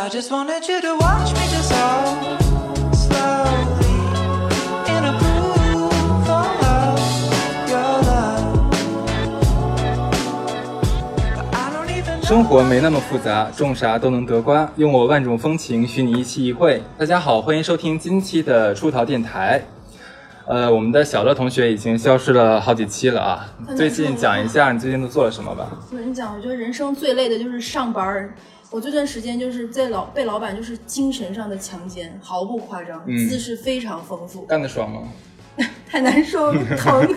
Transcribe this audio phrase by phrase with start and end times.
[0.00, 2.38] I just wanted you to watch me dissolve
[2.94, 3.98] slowly
[4.86, 7.00] in a groove of
[7.68, 8.70] your love.
[11.34, 14.70] But I don't even 生活没那么复杂，种啥都能得瓜。
[14.76, 16.80] 用我万种风情，许你一期一会。
[16.96, 19.60] 大家好，欢迎收听今期的出逃电台。
[20.46, 23.52] 呃，我们的小乐同学已经消失了好几期了啊。
[23.76, 25.66] 最近讲一下你最近都做了什么吧？
[25.90, 28.32] 我跟你讲，我觉得人生最累的就是上班儿。
[28.70, 35.08] 我这段时间就是在老被老板就是精神上的强奸，毫不夸张，嗯姿势非常丰富，干得爽吗？
[35.88, 37.08] 太难受了，疼。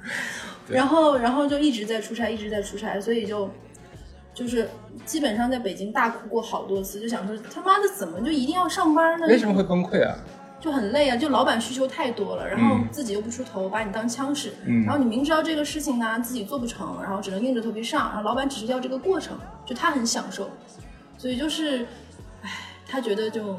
[0.68, 3.50] 然后，然后就一直在出差，一直在出差，所以就
[4.32, 4.68] 就是
[5.04, 9.26] 基本上在北京大哭过好多次，就想说他妈的怎么就一定要上班呢？
[9.26, 10.14] 为什么会崩溃啊？
[10.60, 20.48] 就很累啊，就老板需求太多了，然后嗯自己又不出头，把你当枪使，嗯然后你明知道这个事情呢自己做不成，然后只能硬着头皮上，然后老板只是要这个过程，就他很享受，
[21.22, 21.86] 所以就是，
[22.42, 22.50] 唉，
[22.84, 23.56] 他觉得就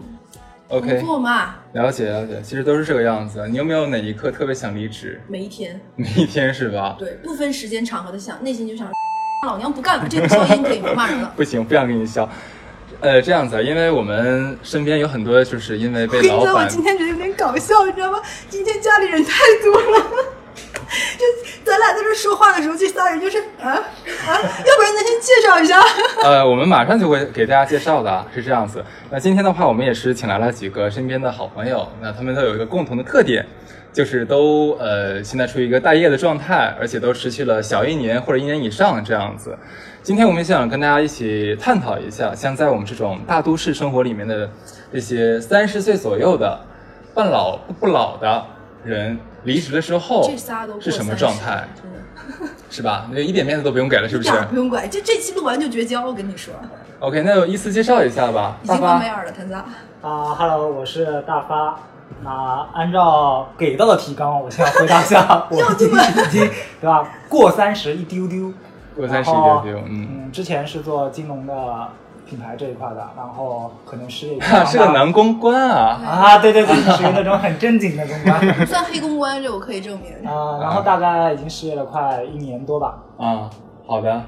[0.67, 3.47] OK，工作嘛，了解了解，其实都是这个样子。
[3.47, 5.21] 你有没有哪一刻特别想离职？
[5.29, 6.97] 每一天，每一天是吧？
[6.99, 8.91] 对，不分时间场合的想，内心就想，
[9.47, 11.31] 老娘不干了，这个消音可以不骂人了。
[11.37, 12.29] 不行，不想跟你笑。
[12.99, 18.19] 呃，这样子，因为我们身边有很多就是因为被老我跟你讲，我今天觉得有点搞笑，你知道吗？
[18.49, 20.05] 今天家里人太多了，
[21.23, 23.79] 就咱俩在这说话的时候，这仨人就是啊啊，
[24.27, 25.79] 要不然咱先介绍一下。
[26.23, 28.83] 呃，我们马上就会给大家介绍的，是这样子。
[29.09, 33.45] 那今天的话，我们也是请来了几个身边的好朋友，那他们都有一个共同的特点，
[33.93, 39.57] 就是都呃现在处于一个待业的状态，而且都持续了小一年或者一年以上这样子。
[40.01, 44.49] 今天我们想跟大家一起探讨一下，像在我们这种大都市生活里面的
[44.91, 46.59] 这些三十岁左右的
[47.13, 48.45] 半老不老的
[48.83, 53.07] 人，离职了之后这仨都是什么状态，真的 是吧？
[53.11, 56.05] 那一点面子都不用给了，是不是 不用管，就这期录完就绝交。
[56.05, 56.53] 我跟你说
[56.99, 58.57] ，？OK，那我依次介绍一下吧。
[58.63, 59.57] 已大发经翻梅尔了，谭撒。
[60.01, 61.77] 啊哈喽，我是大发。
[62.23, 66.49] 那按照给到的提纲，我先要回答一下， 我已经已经
[66.79, 67.09] 对吧？
[67.27, 68.51] 过三十一丢丢，
[68.95, 71.53] 过三十一丢丢，嗯，嗯，之前是做金融的
[72.25, 78.41] 品牌这一块的，然后可能事业哈， 是个男公关啊，啊，对对对，属于那种很正经的公关。
[78.65, 80.11] 算黑公关，这我可以证明。
[80.29, 82.97] 啊，然后大概已经失业了快一年多吧。
[83.17, 83.49] 啊，
[83.85, 84.21] 好的，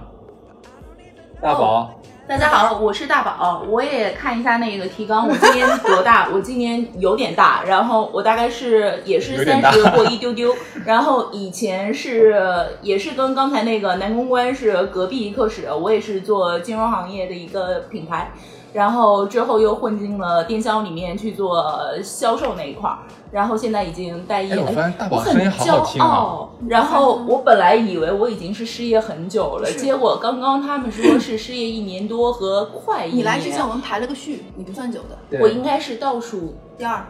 [1.42, 1.90] 大宝，
[2.28, 6.28] 大家好，我是大宝，我也看一下那个提纲，我今年多大？
[6.34, 10.52] 我今年有点大，然后我大概是也是三十过一丢丢，
[10.86, 12.36] 然后以前是
[12.82, 18.32] 也是跟刚才那个男公关是隔壁一课室，我也是做金融行业的一个品牌。
[18.76, 21.64] 然后之后又混进了电销里面去做
[22.04, 22.98] 销售那一块儿，
[23.32, 24.54] 然后现在已经待业。
[24.54, 26.50] 哎我发现大宝我很声音好好听啊骄傲。
[26.68, 33.20] 然后我本来以为我已经是失业很久了，结果刚刚他们说是失业一年多和快一年。
[33.20, 37.06] 你来之前我们排了个序，你不算久的，我应该是倒数第二。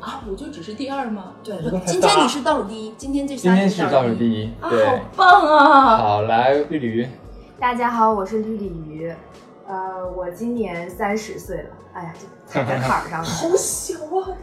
[0.00, 1.34] 啊，我就只是第二吗？
[1.44, 1.54] 对
[1.86, 4.14] 今天你是倒数第一，今天这今仨天是倒数。
[4.16, 5.96] 第一，啊，好，棒啊！
[5.96, 7.08] 好，来绿鲤鱼，
[7.60, 9.14] 大家好，我是绿鲤鱼，
[9.74, 13.24] 呃，我今年三十岁了，哎呀，就踩在 坎儿上了。
[13.24, 14.38] 好小啊！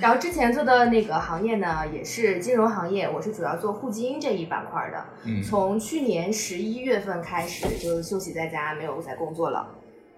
[0.00, 5.04] 然后之前做的那个行业呢，也是金融行业，我是主要做互金这一板块的。
[5.24, 9.68] 嗯，从去年十一月份开始就休息在家，没有再工作了。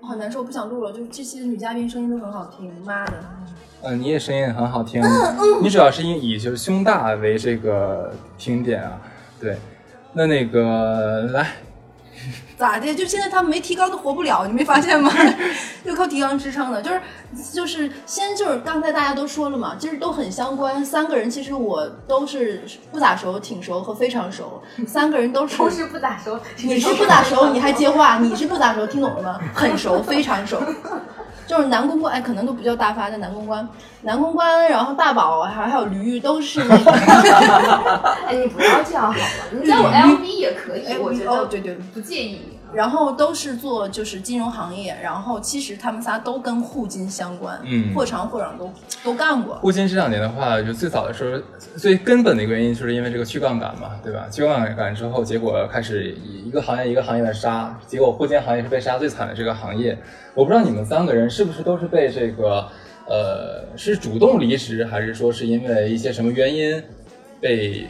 [0.01, 0.93] 我好难受，我不想录了。
[0.93, 3.15] 就是这期的女嘉宾声音都很好听，妈的！
[3.83, 5.03] 呃，你也声音很好听，
[5.61, 9.01] 你主要是以以就是胸大为这个听点啊，
[9.41, 9.57] 对，
[10.13, 11.49] 那那个来，
[12.63, 12.95] 咋的？
[12.95, 15.11] 就现在他们没提纲都活不了，你没发现吗？
[15.85, 17.01] 就靠提纲支撑的，就是
[17.53, 20.85] 就是先就是刚才大家都说了嘛，其实都很相关。
[20.85, 22.63] 三个人其实我都是
[22.93, 29.41] 不咋熟、挺熟和非常熟， 三个人都是都是不咋熟，你是不咋熟，你还接话，你是不咋熟，听懂了吗？
[29.53, 30.63] 很熟，非常熟。
[31.45, 33.69] 就是男公关，哎，可能都不叫大发叫男公关，
[34.03, 36.93] 男公关，然后大宝还还有驴都是那个。
[38.27, 39.27] 哎，你不要这样好了？
[39.51, 42.52] 你叫我 LV 也可以，我觉得对对不介意。
[42.75, 48.73] 然后都是做就是金融行业，然后其实他们仨都跟互金相关，嗯或长或短都
[49.05, 49.57] 都干过。
[49.57, 51.43] 互金这两年的话，就最早的时候，
[51.77, 54.27] 最根本的一个原因就是因为这个去杠杆嘛，对吧？
[54.31, 59.97] 去杠杆之后，结果开始一个行业一个行业的杀，结果互金行业是被杀最惨的这个行业。
[60.35, 62.67] 我不知道你们三个人是不是都是被这个
[63.07, 66.83] 呃是主动离职，还是说是因为一些什么原因
[67.39, 67.87] 被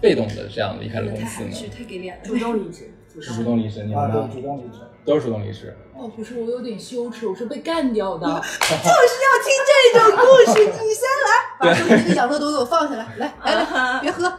[0.00, 1.50] 被动的这样离开了公司呢？
[1.76, 2.22] 太给脸了。
[2.24, 2.90] 主动离职，
[3.20, 4.28] 是主动离职，你们呢，？
[4.32, 4.80] 主动离职。
[5.04, 5.76] 都是主动离职。
[5.94, 8.26] 哦，不是，我有点羞耻，我是被干掉的。
[8.26, 9.52] 就是要听
[9.92, 11.30] 这种故事，你先来，
[11.60, 14.32] 把手里那个养乐多给我放下来，来来来， 别喝。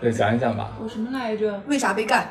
[0.00, 0.72] 对，讲一讲吧。
[0.82, 1.62] 我什么来着？
[1.68, 2.28] 为啥被干？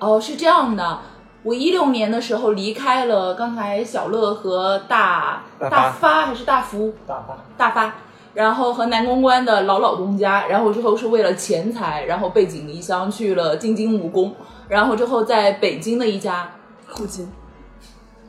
[0.00, 0.98] 哦，是这样的，
[1.44, 7.94] 我一六年的时候离开了刚才小乐和大大发大发还是大福大发大发，
[8.34, 14.34] 然后和南公关的老老东家，然后之后是为了钱财，然后背井离乡去了京津武工，
[14.68, 16.56] 然后之后在北京的一家
[16.88, 17.28] 互金，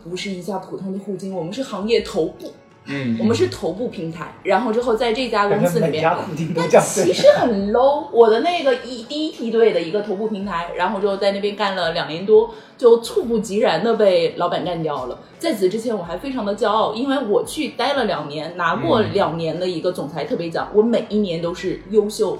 [0.09, 2.53] 不是一家普通的互金，我们是行业头部，
[2.85, 6.15] 嗯，我们是头部平台，然后之后在这家公司里面觉每家。
[6.15, 8.07] 固定都但其实很 low。
[8.11, 15.19] 我的那个一第一梯队的一个头部平台，然后之后在那边干了两年多，就猝不及然的被老板干掉了。
[15.39, 22.37] 在此之前，我还非常的骄傲，因为我去待了两年，拿过嗯两年的一个总裁特别奖，我每一年都是优秀，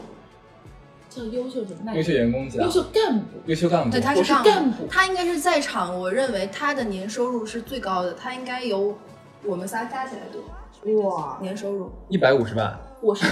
[1.16, 1.94] 叫优秀什么？
[1.96, 3.26] 优秀员工奖优，秀干部。
[3.46, 8.98] 优秀干部，对，他是干干部他应该是在场，我认为他的年收入是最高的，他应该有
[9.44, 10.42] 我们仨加起来多
[11.10, 11.92] 哇，年收入。
[12.10, 13.26] 一百五十万，我是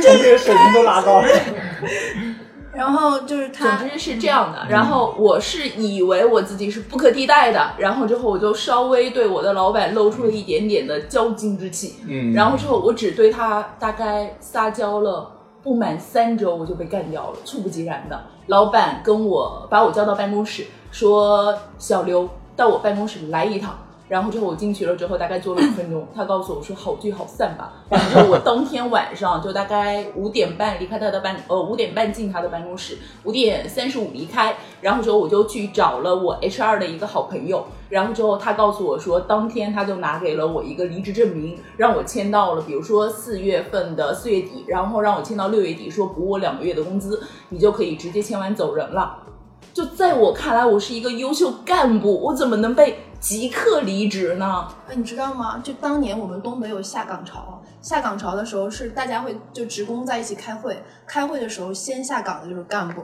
[0.00, 1.28] 这个水平都拉高了。
[2.76, 15.32] 然后就是他，总之是这样的，然后我是以为我自己是不可替代的，然后之后我就稍微对我的老板露出了一点点的骄矜之气，嗯，然后之后我只对他大概撒娇了
[15.62, 18.20] 不满三周，我就被干掉了，猝不及然的。
[18.48, 23.76] 老板跟我把我叫到办公室，说小刘到我办公室来一趟。
[24.08, 27.72] 然后之后我进去了之后，大概坐了五分钟， 他告诉我说好聚好散吧。
[27.90, 34.56] 然后我当天晚上就大概五点半离开他的办，呃五点半进他的办公室，五点三十五离开。
[34.80, 49.24] 然后之后我就去找了我 HR 的一个好朋友，然后之后他告诉我说，当天他就拿给了我一个离职证明，让我签到了，比如说四月份的四月底，然后让我签到六月底，说补我两个月的工资，你就可以直接签完走人了。
[49.72, 54.68] 就在我看来，我是一个优秀干部，我怎么能被即刻离职呢？
[54.88, 55.60] 哎，你知道吗？
[55.60, 63.02] 就当年我们东北有下岗潮，下岗潮的时候是大家会就职工在一起开会，开会的时候先下岗的就是干部，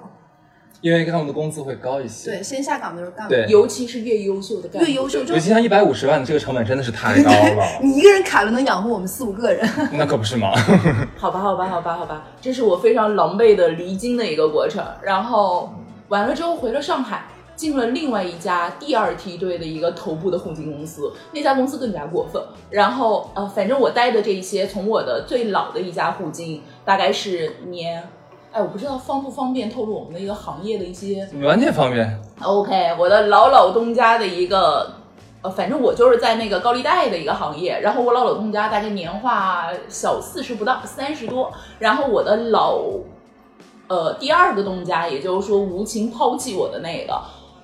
[0.80, 3.34] 因为他们的工资会高一些，对，先下岗的就是干部。
[3.34, 9.68] 对尤其是越优秀的干部，越优秀就尤其像一百五十万，这个成本真的是太高了， 你一个人砍了能养活我们四五个人。
[9.92, 10.52] 那可不是吗？
[11.18, 14.84] 好吧，好吧，好吧，好吧，这是我非常狼狈的离京的一个过程。
[15.02, 15.74] 然后
[16.10, 17.24] 完了之后回了上海，
[17.54, 22.42] 进了另外一家第二梯队的一个头部的互金公司，那家公司更加过分。
[22.70, 28.02] 然后呃，反正我待的这一些，从我的最老的一家互金，大概是年，
[28.50, 34.90] 哎，我不知道方不方便透露我们的一个行业的一些完全方便，OK，我的老老东家的一个，
[35.42, 42.80] 呃，反正我就是在那个高利贷的一个行业，然后我老老东家大概年化小四十不到，三十多，然后我的老，
[43.88, 47.20] 呃，第二个东家，也就是说无情抛弃我的那个，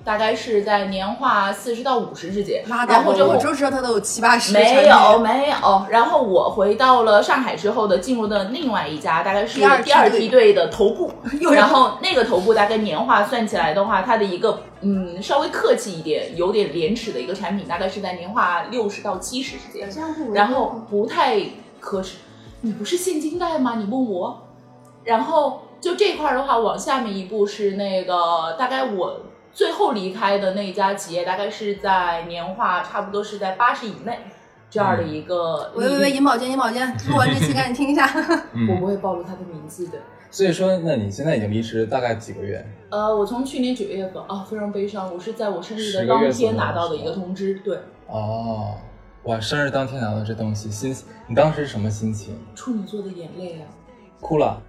[0.09, 4.53] 大概是在年化四十到五十之间，然后之后我就知道他都有七八十。
[4.53, 11.11] 没有没有，然后我回到了上海之后的，进入的另外一家，大概是第二梯队的头部
[11.53, 19.87] 然后那个头部大概年化算起来的话，它的一个嗯稍微客气一点、有点廉耻的一个产品，大概是在年化六十到七十之间，
[20.33, 21.39] 然后不太
[21.79, 22.17] 可耻。
[22.61, 23.75] 你不是现金贷吗？
[23.75, 24.47] 你问我，
[25.03, 29.21] 然后就这块儿的话，往下面一步是那个大概我
[29.59, 34.17] 最后离开的那家企业，大概是在年化差不多是在八十以内
[34.69, 35.69] 这样的一个。
[35.75, 38.07] 喂喂喂，银保监，银保监，录完这期赶紧听一下。
[38.15, 39.97] 我嗯，不会暴露他的名字的。
[40.31, 42.65] 所以说，那你现在已经离职大概几个月？
[42.89, 48.77] 呃，我从去年九月份啊，非常悲伤，我是在我生日的当天拿到的一个通知，对，哦，
[49.23, 50.95] 哇，生日当天拿到这东西，心
[51.27, 52.39] 你当时是什么心情？
[52.55, 53.67] 处女座的眼泪啊，
[54.21, 54.61] 哭了？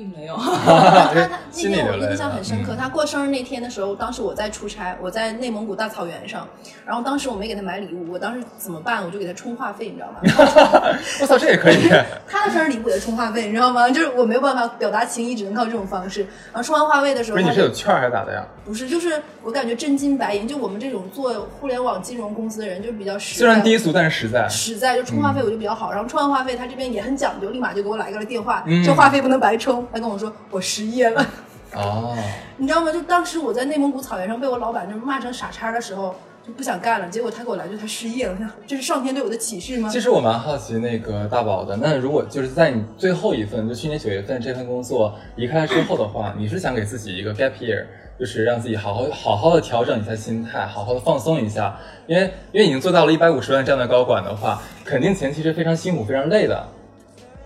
[0.00, 0.34] 并没有。
[0.40, 6.48] 他他那天我印象很深刻，嗯他过生日那天的时候，当时我在出差，我在内蒙古大草原上，
[6.86, 9.04] 然后当时我没给他买礼物，我当时怎么办？
[9.04, 10.20] 我就给他充话费，你知道吗？
[11.20, 11.90] 我操，这也可以？
[12.26, 13.90] 他的生日礼物也是充话费，你知道吗？
[13.90, 16.22] 就是我没有办法表达情谊，只能靠这种方式。
[16.22, 18.42] 然后充完话费的时候，不是，他你是有券还是咋的呀？
[18.64, 23.38] 不是，就是我感觉真金白银，就我们这种做互联网金融公司的人，就比较实在。
[23.40, 24.48] 虽然低俗，但是实在。
[24.48, 29.86] 实在就充话费我就比较好，然后充完话费他这边也很讲究，立马就给我来个电话，嗯这话费不能白充。
[29.92, 31.26] 他跟我说我失业了，
[31.74, 32.16] 哦，
[32.56, 32.92] 你知道吗？
[32.92, 36.14] 就当时我在内蒙古草原上被我老板就骂成傻叉的时候，
[36.46, 39.88] 就不想干了，结果他给我来句他失业了， 这是上天对我的启示吗？
[39.88, 47.84] 其实我蛮好奇那个大宝的，那如果就是在你最后一份，就去年九月份这份工作离开了之后的话，你是想给自己一个 gap year，
[48.18, 56.66] 就是让自己好好好好的调整一下心态，好好的放松一下，因为因为已经做到了一百五十万这样的高管的话，肯定前期是非常辛苦、非常累的，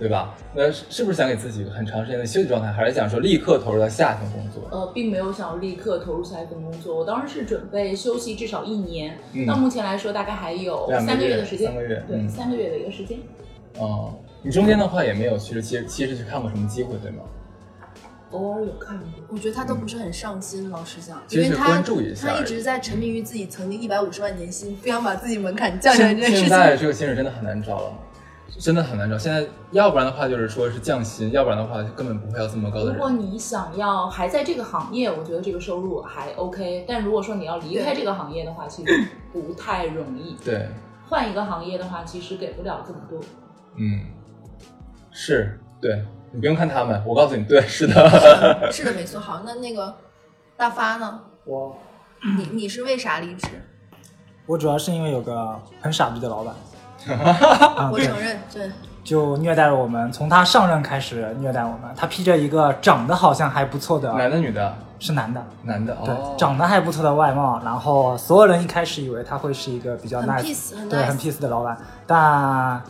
[0.04, 0.34] 对吧？
[0.54, 4.68] 那是是不是想给自己很长时间的休息状态，还是想说立刻投入到下一份工作？
[4.70, 13.18] 呃，并没有想要立刻投入下一份工作，我当时是准备休息至少一年，嗯到目前来说大概还有三个月月的时间，三个月对，嗯三个月的一个时间。
[13.78, 17.22] 哦，你中间的话也没有去其实其实去看过什么机会，对吗？
[18.32, 19.06] 偶尔有看过。
[19.28, 26.76] 我觉得他都不是很上心，老实讲，因为他一他一直在沉迷于自己曾经一百五十万年薪，不想把自己门槛降下来现这件事现在。
[26.76, 27.92] 这个薪水真的很难找了，
[28.58, 29.18] 真的很难找。
[29.18, 33.10] 现在要不然的话就是说是降薪，要不然的话根本不会要这么高的如果。
[33.10, 36.84] 你想要还在这个行业，我觉得这个收入还 OK。
[36.86, 40.36] 但如果说你要离开这个行业的话，其实不太容易。
[40.44, 40.68] 对，
[41.08, 43.20] 换一个行业的话，其实给不了这么多。
[43.76, 44.00] 嗯，
[45.10, 47.94] 是，对你不用看他们，我告诉你，对，是的。
[48.70, 49.18] 是的，没错。
[49.20, 49.94] 好，那那个
[50.56, 51.20] 大发呢？
[51.44, 51.76] 我
[52.38, 53.48] 你你是为啥离职？
[54.46, 56.54] 我主要是因为有个很傻逼的老板，
[57.92, 58.70] 我承认，对，
[59.02, 61.80] 就虐待了我们，从他上任开始虐待我们。
[61.96, 64.74] 他披着一个长得好像还不错的，男的女的？
[65.00, 70.28] 是男的，男的对，哦，长得还不错的外貌，然后所有人一开始以为他会是一个比较很
[70.88, 72.80] 对，nice 很 peace 的老板，但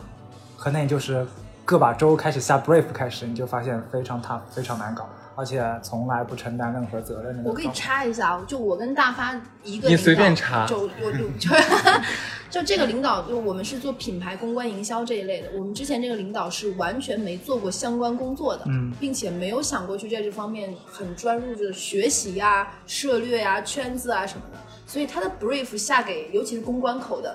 [0.56, 1.26] 可能也就是
[1.64, 7.48] 个把周开始下 brief 开始，你就发现非常 tough，非常难搞，而且从来不承担任何责任的。
[7.48, 11.50] 我可以插一下，就我跟大发一个领导，你随便插就我就 就
[12.50, 15.48] 就这个领导，就我们是做品牌公关营销这一类的。
[15.54, 24.58] 我们之前这个领导是完全没做过相关工作的，嗯并且没有想过去在这方面很专注的学习呀、涉略呀、圈子啊什么的。
[24.86, 27.34] 所以他的 brief 下给，尤其是公关口的，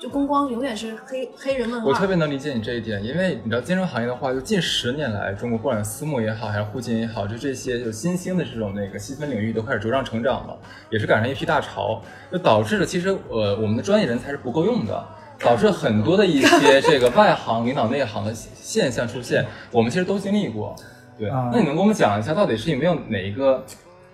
[0.00, 1.86] 就公关永远是黑黑人问号。
[1.86, 12.02] 我特别能理解你这一点，因为你知道金融行业的话，就近十年来，中国不管私募也好，还是互金也好，就这些就新兴的这种那个细分领域都开始茁壮成长了，也是赶上一批大潮，
[12.32, 15.06] 就导致了其实呃我们的专业人才是不够用的，
[15.38, 20.74] 导致很多的一些 这个外行领导内行的现象出现，我们其实都经历过。
[21.18, 23.66] 对，嗯那你能给我们讲一下，到底是有没有哪一个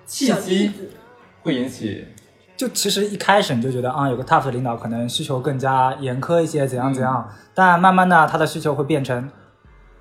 [0.05, 0.73] 契机
[1.43, 2.05] 会引起？
[2.57, 7.29] 就其实一开始你就觉得啊，有个 tough 的领导可能需求更加严苛一些，怎样怎样。
[7.55, 9.29] 但慢慢的，他的需求会变成，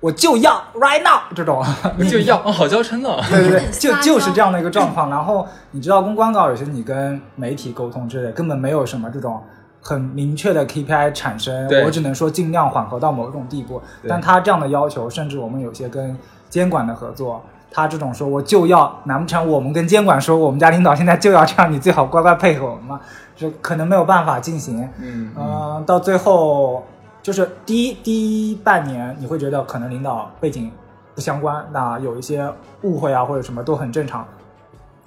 [0.00, 1.62] 我就要 right now 这种，
[2.10, 3.08] 就要哦，好娇嗔呢。
[3.30, 5.10] 对对对， 就就是这样的一个状况。
[5.10, 9.42] 然后你知道公关稿有些你跟媒体沟通之类，根本没有什么这种
[9.82, 13.80] 很明确的 KPI 产生，我只能说尽量缓和到某种地步。
[14.08, 16.16] 但他这样的要求，甚至我们有些跟
[16.48, 17.42] 监管的合作。
[17.76, 22.98] 他这种说我就要，难不成我们跟监管说我们家领导现在就要这样，你最好乖乖配合我们吗？
[23.36, 24.88] 就可能没有办法进行。
[24.98, 26.82] 嗯嗯、到最后
[27.22, 30.72] 就是第一第一半年，你会觉得可能领导背景
[31.14, 34.26] 不相关，那有一些误会啊或者什么都很正常。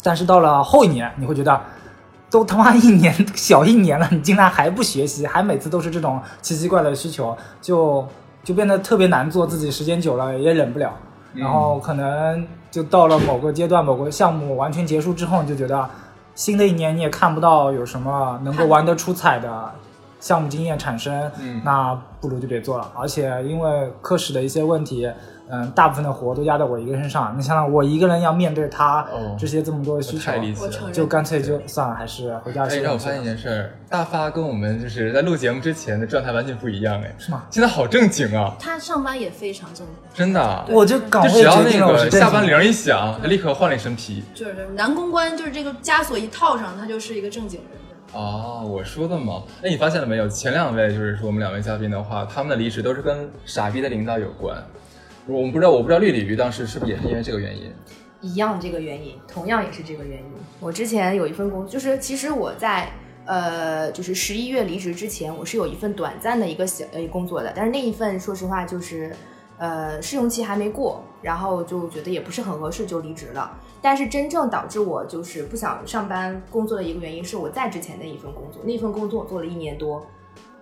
[0.04, 1.60] 但是到了后一年，你会觉得
[2.30, 8.08] 都他妈一年小一年了，你竟然还不学习，还每次都是这种奇奇怪怪的需求，就
[8.44, 10.94] 就变得特别难做，自己时间久了也忍不了。
[10.96, 15.90] 嗯然后可能就到了某个阶段，某个项目完全结束之后，你就觉得
[16.36, 19.72] 新的一年你也看不到有什么能够玩得出彩的
[20.20, 22.92] 项目经验产生，嗯那不如就别做了。
[22.96, 25.10] 而且因为科室的一些问题，
[25.52, 30.32] 嗯，大部分的活都压在我一个人身上，你想想我一个人要面对他哦这些这么多的需求
[30.92, 37.44] 就干脆就算了，还是回家哎，休息让我发现一件事儿，大发跟我们就是在录节目之前的状态完全不一样，哎，是吗？
[37.50, 40.66] 现在好正经啊，他上班也非常正经，真的啊。
[40.70, 44.24] 我就搞就只要那个下班铃一响，他立刻换了一身皮。
[44.36, 47.70] 就是男公关，就是这个枷锁一套上，他就是一个正经人。
[48.14, 49.42] 哦，我说的嘛。
[49.64, 50.28] 哎，你发现了没有？
[50.28, 54.56] 前两位就是说我们两位嘉宾的话，他们的离职都是跟傻逼的领导有关。
[55.30, 57.72] 我们不知道，我不知道绿鲤鱼当时是不是也是因为这个原因？
[58.22, 60.26] 一样这个原因，同样也是这个原因。
[60.60, 62.92] 我之前有一份工，就是其实我在
[63.26, 69.16] 呃，就是十一月离职之前，我是有一份短暂的一个小呃工作的，但是那一份说实话就是
[69.58, 73.58] 呃试用期还没过，然后就觉得也不是很合适，就离职了。
[73.82, 80.06] 但是真正导致我就是不想上班工作的一个原因，是我在之前的一份工作，那份工作我做了一年多，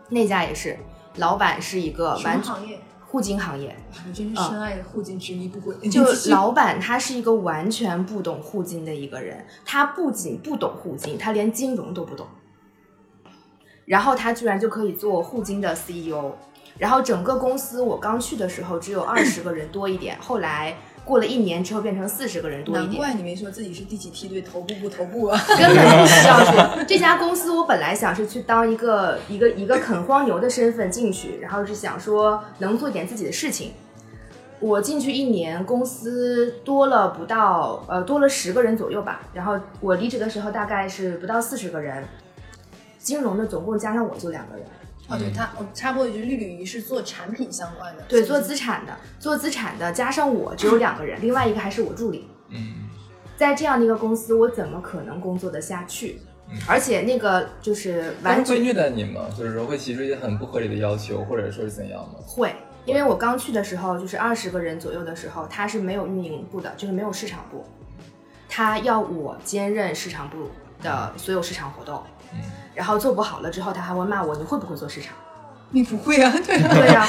[0.09, 0.77] 那家也是，
[1.15, 2.77] 老板是一个什么完行业？
[3.17, 5.75] 互金行业，你真是深爱互金执迷不悔。
[5.89, 12.27] 就 老板他是一个完全不懂互金的一个人，他不仅不懂互金，他连金融都不懂。
[13.85, 16.33] 然后他居然就可以做互金的 CEO，
[16.77, 22.89] 然后整个公司我刚去的时候只有二十个人多一点，后来过了一年之后变成四十个人多一点。
[22.89, 25.39] 难怪你没说自己是第几梯队头部不头部啊！
[25.57, 26.83] 根本不需要说。
[26.85, 33.71] 这家公司我本来想是去当一个一个一个啃荒牛的身份进去，然后是想说能做点自己的事情。
[34.59, 39.21] 我进去一年，公司多了不到呃多了十个人左右吧。
[39.33, 42.03] 然后我离职的时候大概是不到四十个人，
[42.97, 44.65] 金融的总共加上我就两个人。
[45.09, 52.29] 哦，对他，我插播一句，绿鲤鱼是做产品相关的，对，做资产的，做资产的加上我只有两个人，另外一个还是我助理。
[52.49, 52.89] 嗯，
[53.37, 56.21] 在这样的一个公司，我怎么可能工作得下去？
[56.65, 59.27] 而且那个就是完全虐待你吗？
[59.37, 62.15] 就是说会提出一些很不合理的要求，或者说是怎样吗？
[62.25, 67.65] 会，因为我刚去的时候就是二十个人左右的时候，他是没有运营部的，就是没有市场部，
[68.47, 70.49] 他要我兼任市场部
[70.81, 72.01] 的所有市场活动，
[72.33, 72.39] 嗯
[72.77, 75.15] 然后做不好了之后，他还会骂我你会不会做市场？
[75.71, 76.31] 你不会啊？
[76.45, 76.75] 对啊。
[76.75, 77.07] 对 呀、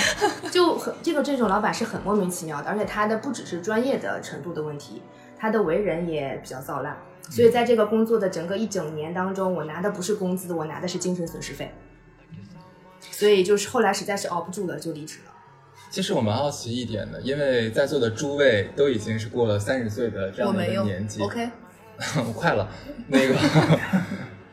[0.50, 5.02] 就很这个这种老板是很莫名其妙的，而且他的不只是专业的程度的问题，
[5.38, 6.96] 他的为人也比较糟烂。
[7.30, 11.70] 所以在这个工作的整个一整年当中，我拿的不是工资，我拿的是精神损失费。
[13.10, 15.32] 所以就是后来实在是熬不住了，就离职了。
[15.90, 21.50] 其实我蛮好奇一点的，因为在座的诸位都已经是过了三十岁的这样的一我没有个年纪，，OK，
[22.26, 22.68] 我快了，
[23.08, 23.34] 那个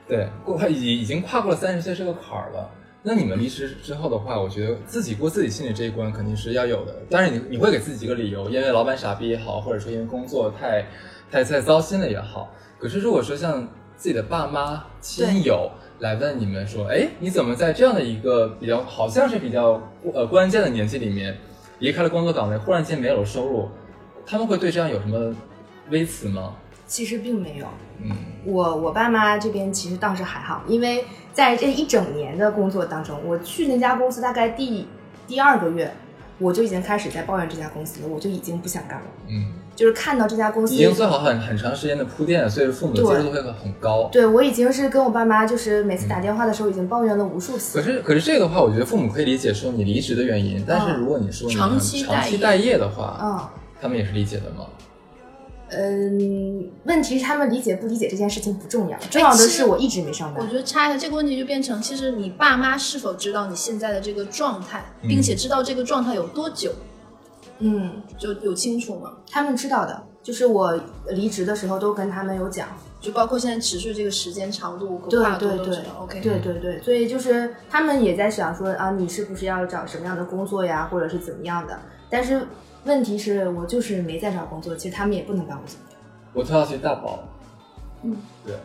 [0.08, 2.70] 对，过快已已经跨过了三十岁这个坎儿了。
[3.08, 6.96] 那你们离职之后的话，我觉得自己过自己心里这一关肯定是要有的。
[7.10, 10.84] 当然你，你会给自己一个理由，因为老板傻逼也好，或者说因为工作太
[11.32, 12.52] 太太糟心了也好。
[12.80, 15.70] 可是如果说像自己的爸妈、亲友
[16.00, 19.80] 来问你们说，哎，你怎么在这样的一个比较好像是比较
[20.14, 21.38] 呃关键的年纪里面，
[21.78, 23.70] 离开了工作岗位，忽然间没有了收入，
[24.26, 25.36] 他们会对这样有什么
[25.92, 26.56] 微词吗？
[26.88, 27.66] 其实并没有，
[28.04, 28.12] 嗯。
[28.46, 34.88] 我我爸妈这边其实倒是还好，因为在这一整年的工作当中，我去那家公司大概第
[35.26, 35.92] 第二个月，
[36.38, 44.10] 我就已经开始在抱怨这家公司了，我就已经不想干了，嗯，就是看到这家公司已经做好很很长时间的铺垫，所以父母的接受度会很高。
[44.12, 47.80] 对我已经是跟我爸妈，就是每次打电话的时候已经抱怨了无数次。
[47.80, 53.40] 可是，可是这个的话，我觉得父母可以理解说你离职的原因，但是如果你说你长期长期待待业的话，嗯
[53.82, 54.68] 他们也是理解的吗？
[55.76, 60.56] 嗯，问题是他们理解不理解这件事情不重要，重要的是我一直没上班我觉。
[60.56, 66.72] 得插一下这个问题就变成，其实你爸妈是否知道你现在的这个状态，嗯并且知道这个状态有多久，
[67.60, 69.14] 嗯，就有清楚吗？
[69.30, 70.80] 他们知道的，就是我
[71.10, 72.68] 离职的时候都跟他们有讲。
[73.02, 75.78] 就包括现在持续这个时间长度、对跨度对对。
[76.00, 81.80] OK，对对对，所以就是他们也在想说啊，你是不是要找什么样的工作呀，或者是怎么样的？
[82.10, 82.48] 但是
[82.86, 86.00] 问题是我就是没在找工作，其实他们也不能帮我怎么样。
[86.34, 87.20] 我跳下去大宝，
[88.04, 88.16] 嗯，
[88.46, 88.56] 对，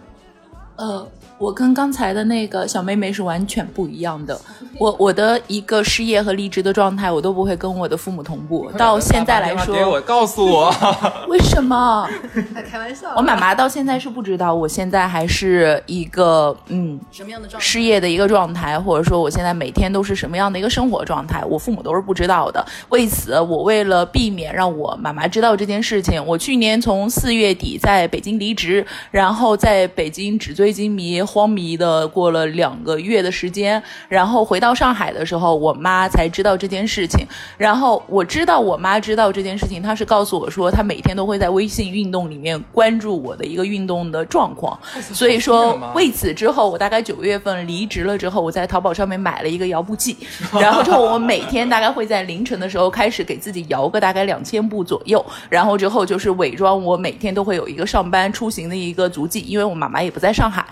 [0.77, 1.09] 呃，
[1.41, 4.39] 我跟刚才的那个小妹妹是完全不一样的。
[4.79, 8.71] 我我的一个失业和离职的状态，我都不会跟我的父母同步。
[8.77, 10.71] 到现在来打电话给我，告诉我
[11.29, 12.07] 为什么？
[12.71, 13.15] 开玩笑。
[13.17, 17.67] 我妈妈到现在是不知道我现在还是一个嗯什么样的状态？
[17.67, 22.63] 失业的一个状态，或者说我现在每天都是什么样的一个生活状态，我父母都是不知道的。
[22.91, 37.25] 为此，我为了避免让我妈妈知道这件事情，我去年从四月底在北京离职，然后在北京纸醉金迷、荒迷的过了两个月的时间，然后回到上海的时候，我妈才知道这件事情。
[37.57, 44.77] 然后我知道我妈知道这件事情，她是告诉我说，她每天都会在微信运动里面关注我的一个运动的状况。
[45.01, 50.17] 所以说，为此之后，我大概九月份离职了之后，我在淘宝上面买了一个摇步计，
[50.53, 60.65] 然后之后我每天大概会在凌晨的时候开始给自己摇个大概两千步左右，然后之后就是伪装我每天都会有一个上班出行的一个足迹，因为我妈妈也不在上海。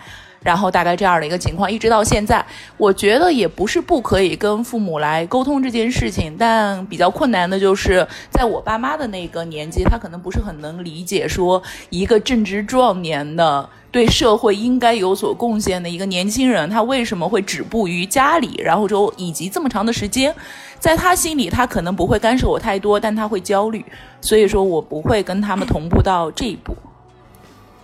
[0.43, 2.45] 然后大概这样的一个情况，一直到现在，
[2.77, 13.69] 我觉得也不是不可以跟父母来沟通这件事情，但比较困难的就是在我爸妈的那个年纪，他可能不是很能理解说一个正值壮年的。
[13.91, 18.61] 对社会应该有所贡献的一个年轻人，他为什么会止步于家里？
[18.63, 20.33] 然后就以及这么长的时间，
[20.79, 23.83] 在他心里，他可能不会干涉我太多，但他会焦虑，
[24.21, 26.77] 所以说我不会跟他们同步到这一步。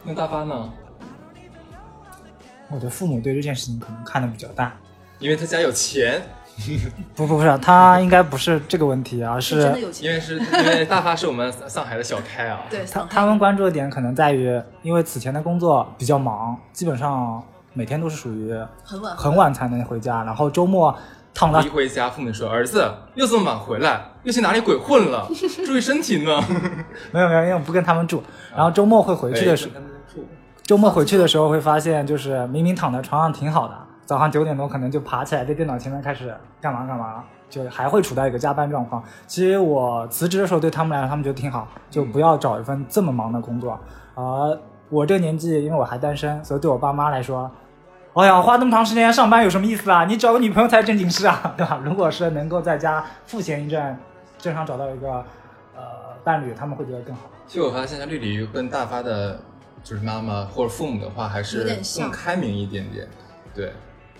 [0.04, 0.68] 那大发呢？
[2.70, 4.72] 我的父母对这件事情可能看得比较大。
[5.18, 6.20] 因为他家有钱，
[7.14, 10.06] 不不不是，他应该不是这个问题，而是真的有钱。
[10.06, 20.94] 因为是因为大发是我们上海的小开啊， 对，他他们关注的点可能在于，因为此前的工作比较忙，基本上每天都是属于很晚很晚才能回家，然后周末
[21.32, 25.28] 躺到一回家，父母说：“儿子又这么晚回来，又去哪里鬼混了？
[25.64, 26.42] 注意身体呢。
[27.12, 28.22] 没有没有，因为我不跟他们住，
[28.54, 29.93] 然后周末会”回去的时哎跟他们住
[30.66, 33.74] 周末回去的时候会发现，就是明明躺在床上挺好的，
[34.06, 39.04] 早上九点多可能就爬起来在电脑前面开始干嘛干嘛了，就还会处在一个加班状况。
[39.26, 43.78] 其实我辞职的时候对他们来说，他们觉得挺好，就不要找一份这么忙的工作。
[44.14, 47.50] 而我这个年纪，因为我还单身，所以对我爸妈来说，
[48.14, 50.06] 哎呀，花那么长时间上班有什么意思啊？
[50.06, 51.78] 你找个女朋友才正经事啊，对吧？
[51.84, 53.98] 如果是能够在家赋闲一阵，
[54.38, 55.12] 正常找到一个
[55.76, 55.82] 呃
[56.24, 57.22] 伴侣，他们会觉得更好。
[57.46, 59.38] 其实我发现，在绿鲤鱼跟大发的，
[59.84, 63.06] 就是妈妈或者父母的话，还有是点像更开明一点点。
[63.54, 63.72] 对，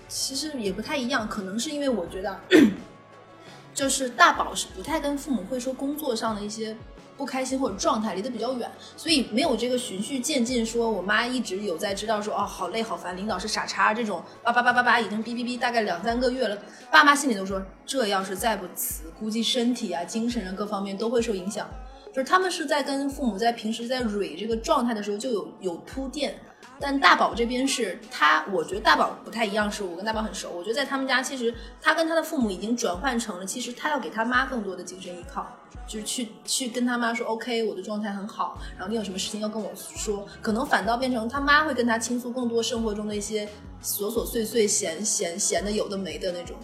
[0.06, 2.38] 其实也不太一样，可能是因为我觉得，
[3.74, 6.76] 就是大宝是不太跟父母会说工作上的一些
[7.16, 10.64] 不开心或者状态离得比较远，所以没有这个循序渐进。
[10.64, 16.58] 说我妈一直有在知道说哦好累好烦，领导是傻叉这种叭叭叭叭叭已经哔哔哔大概两三个月了，
[16.90, 21.66] 爸妈心里都说这要是再不辞，估计身体啊、精神啊各方面都会受影响。
[22.14, 26.38] 就是他们是在跟父母在平时在蕊这个状态的时候就有有铺垫。
[26.80, 30.50] 但大宝这边是他，我觉得大宝不太一样，是我跟大宝很熟。
[30.50, 35.46] 我觉得在他们家，其实他跟他的父母已经转换成了，其实他要给他妈更多的精神依靠，
[35.86, 43.46] 就是去去跟他妈说，OK，我的状态很好，然后你有什么事情要跟我说，可能反倒变成他妈会跟他倾诉更多生活中的一些
[43.82, 46.56] 琐琐碎碎、闲闲闲的有的没的那种。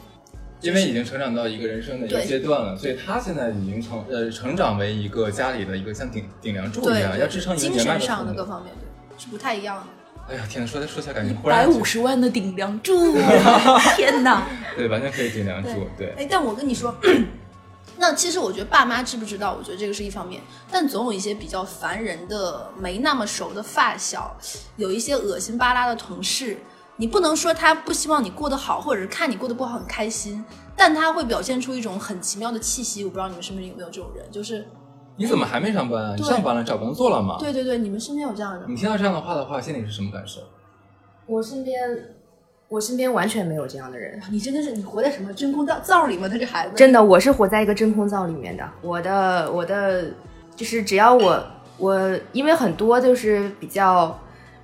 [0.61, 9.85] 因为已经成长到一个人生的一个阶段了，所以他现在已经成呃成长为一个家里的一个像顶顶梁柱一，样，要支撑一个精年迈神上的各方面，对，是不太一样的。
[10.29, 13.17] 哎呀，天呐，说说起来感觉忽百然五十万的顶梁柱，
[13.97, 14.47] 天哪！
[14.77, 16.15] 对，完全可以顶梁柱，对。
[16.17, 16.95] 哎，但我跟你说，
[17.99, 24.37] 那其实我觉得爸妈知不知道，我觉得这个是一方面，但总有一些比较烦人的、没那么熟的发小，
[24.77, 26.59] 有一些恶心巴拉的同事，
[27.01, 30.45] 你不能说他不希望你过得好，或者是看你过得不好很开心，
[30.77, 33.03] 但他会表现出一种很奇妙的气息。
[33.05, 34.67] 我不知道你们身边有没有这种人，就是
[35.17, 36.15] 你怎么还没上班啊？
[36.15, 37.39] 你上班了，找工作了吗？
[37.39, 38.71] 对对对，你们身边有这样的人？
[38.71, 40.43] 你听到这样的话的话，心里是什么感受？
[41.25, 41.81] 我身边，
[42.69, 44.21] 我身边完全没有这样的人。
[44.31, 46.29] 你真的是你活在什么真空罩罩里吗？
[46.29, 48.71] 他这孩子真的，我是活在一个真空罩里面的。
[48.83, 50.05] 我的我的
[50.55, 51.43] 就是只要我
[51.79, 54.19] 我，因为很多就是比较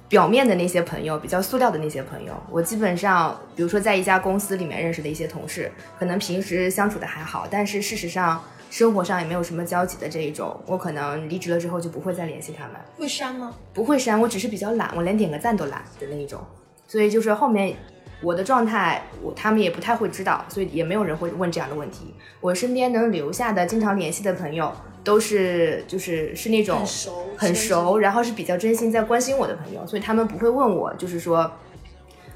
[0.09, 12.75] 表面的那些朋友，比较塑料的那些朋友，我基本上，比如说在一家公司里面认识的一些同事，可能平时相处的还好，但是事实上生活上也没有什么交集的这一种，我可能离职了之后就不会再联系他们。
[12.97, 13.53] 会删吗？
[13.75, 16.41] 不会删，我只是比较懒，我连点个赞都懒的那一种。
[16.87, 17.75] 所以就是后面
[18.23, 22.15] 我的状态，我他们也不太会知道，所以也没有人会问这样的问题。
[22.41, 24.73] 我身边能留下的、经常联系的朋友，
[25.05, 31.39] 都是就是是那种很熟很熟，然后是比较真心在关心我的朋友，所以他们不会问我，就是说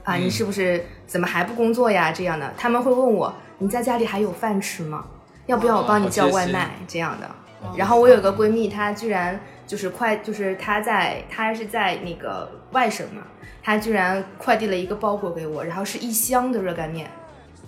[0.04, 2.12] 啊，嗯你是不是怎么还不工作呀？
[2.12, 5.06] 这样的，他们会问我，你在家里还有饭吃吗？
[5.50, 6.70] 要不要我帮你叫外卖？
[6.86, 7.28] 这样的。
[7.76, 13.22] 然后我有个闺蜜，她居然就是快，就是她在，她是在那个外省嘛，
[13.62, 17.10] 她居然快递了一个包裹给我，然后是一箱的热干面。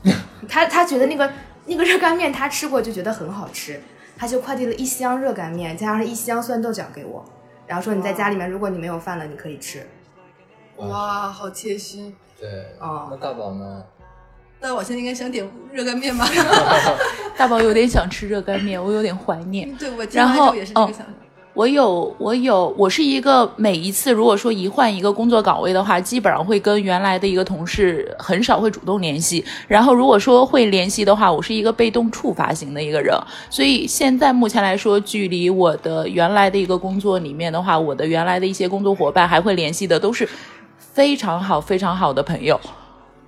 [0.49, 1.31] 她她觉得那个
[1.67, 3.81] 那个热干面她吃过就觉得很好吃，
[4.17, 7.25] 她就快递了一箱热干面，加上一箱酸豆角给我，
[7.67, 9.87] 然后说你在家里面，如果你没有饭了，你可以吃。
[10.77, 12.17] 哇，好贴心。
[12.41, 12.49] 对，
[12.81, 13.85] 哦那大宝呢？
[14.63, 16.25] 那我现在应该想点热干面吧？
[17.37, 19.69] 大宝有点想吃热干面，我有点怀念。
[19.77, 21.13] 对，我听完之后也是这个想法。
[21.55, 29.45] 我有，我有，我是一个每一次如果说一换一个工作岗位的话，基本上会跟原来的一个同事很少会主动联系。
[29.69, 33.15] 然后如果说会联系的话，我是一个被动触发型的一个人，
[33.51, 40.27] 所以现在目前来说，距离我的原来的一个工作里面的话，我的原来的一些工作伙伴还会联系的都是
[40.79, 42.59] 非常好、非常好的朋友。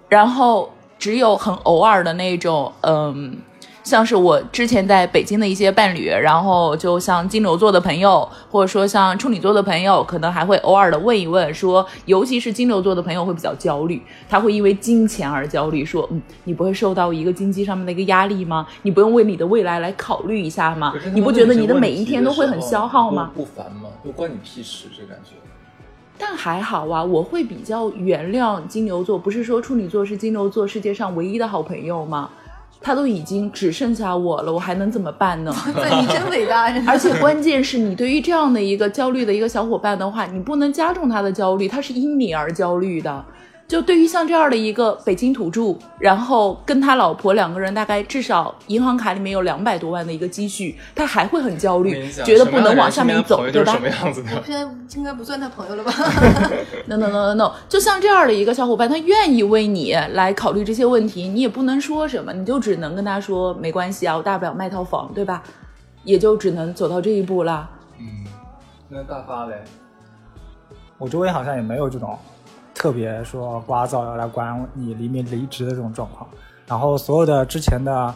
[0.08, 3.36] 然后只有很偶尔的那种，嗯，
[3.82, 18.66] 像是我之前在北京的一些伴侣，然后就像金牛座的朋友，或者说像处女座的朋友，可能还会偶尔的问一问，说，尤其是金牛座的朋友会比较焦虑，他会因为金钱而焦虑，说，嗯，你不会受到一个经济上面的一个压力吗？
[18.82, 23.30] 你不用为你的未来来考虑一下吗你不觉得你的每一天都会很消耗吗？
[23.34, 23.90] 不不烦吗？
[24.02, 25.32] 不关你屁事，这感觉。
[26.26, 32.30] 但还好啊，我会比较原谅金牛座，不是说处女座是金牛座世界上唯一的好朋友吗？
[32.80, 35.54] 他都已经只剩下我了，我还能怎么办呢？
[35.74, 43.22] 对你真伟大， 而且关键是你对于这样的一个焦虑的一个小伙伴的话，你不能加重他的焦虑，他是因你而焦虑的。
[43.66, 54.44] 就对于像这样的一个北京土著，然后跟他老婆两个人大概至少银行卡里面有两百多万的一个积蓄，他还会很焦虑觉得不能往下面走，对吧什么样的人身边的朋友就是什？
[54.44, 54.44] 么样子的。
[54.44, 55.92] 现在应该不算他朋友了吧？
[56.86, 65.42] no no no no no，就像这样的一个小伙伴，他愿意为你来考虑这些问题，你也不能说什么，你就只能跟他说没关系啊，我大不了卖套房，对吧？
[66.04, 67.70] 也就只能走到这一步啦。
[67.98, 68.26] 嗯，
[68.90, 69.64] 那大发嘞？
[70.98, 72.16] 我周围好像也没有这种
[72.74, 76.28] 特别说刮噪要来管你离没离职的这种状况。
[76.66, 78.14] 然后所有的之前的，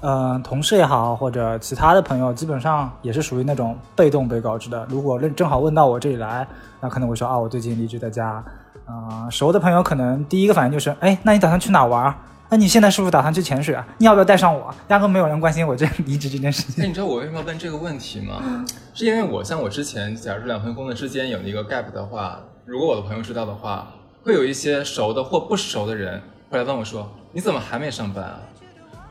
[0.00, 4.86] 嗯、同事也好，或者其他的朋友，基本上也是属于那种被动被告知的。
[4.88, 6.46] 如果正正好问到我这里来，
[6.80, 8.44] 那可能会说啊，我最近离职在家。
[8.86, 12.14] 嗯、熟的朋友可能第一个反应就是，哎，那你打算去哪玩？
[12.50, 13.86] 那你现在是不是打算去潜水啊？
[13.96, 14.72] 你要不要带上我？
[14.88, 16.86] 压根没有人关心我这离职这件事情那。
[16.86, 18.64] 你知道我为什么要问这个问题吗？
[18.92, 28.40] 是因为我像我之前，假如两份工作之间有一个 gap 的话，如果我的朋友知道的话，会有一些熟的或不熟的人会来问我说：“你怎么还没上班啊？”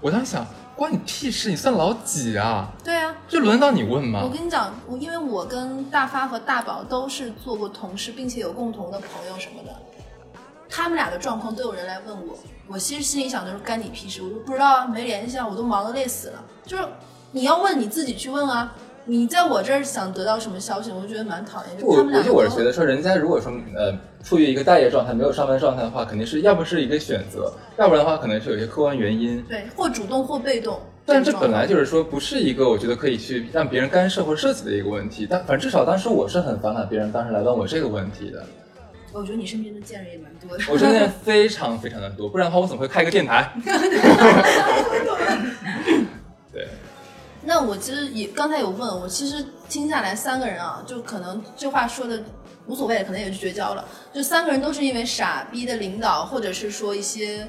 [0.01, 0.43] 我当时想，
[0.75, 1.51] 关你屁事？
[1.51, 2.71] 你算老几啊？
[2.83, 4.29] 对啊，就轮到你问吗我？
[4.29, 9.69] 跟你讲，我因为我跟大发和大宝都是做过同事，并且有共同的朋友什么的，
[10.67, 12.35] 他们俩的状况都有人来问我，
[12.67, 16.43] 我其实心里想的是干你屁事，我说不知道啊，没联系啊，我都忙得累死了。
[16.65, 16.83] 就是
[17.31, 18.73] 你要问你自己去问啊，
[19.05, 21.77] 你在我这儿想得到什么消息，我就觉得蛮讨厌。
[21.77, 29.43] 就我我就我是觉得说，人家如果说呃处于一个待业状态，没有上班状态的话，肯定是要不是一个选择，要不然的话可能是有一些客观原因。
[29.43, 30.79] 对，或主动或被动。
[31.05, 38.45] 但这本来就是说不是一个我觉得可以去让别人干涉或涉及的一个问题，但反正至少当时我是很反感别人当时来问我这个问题的。
[39.11, 40.63] 我觉得你身边的贱人也蛮多的。
[40.71, 43.51] 我身边非常非常的多，不然的话我怎么会开一个电台？
[46.51, 46.67] 对，
[47.45, 52.21] 那我其实也刚才有问我，其实听下来三个人啊，就可能这话说的
[52.67, 53.85] 无所谓，可能也是绝交了。
[54.13, 57.47] 就三个人都是因为傻逼的领导，或者是说一些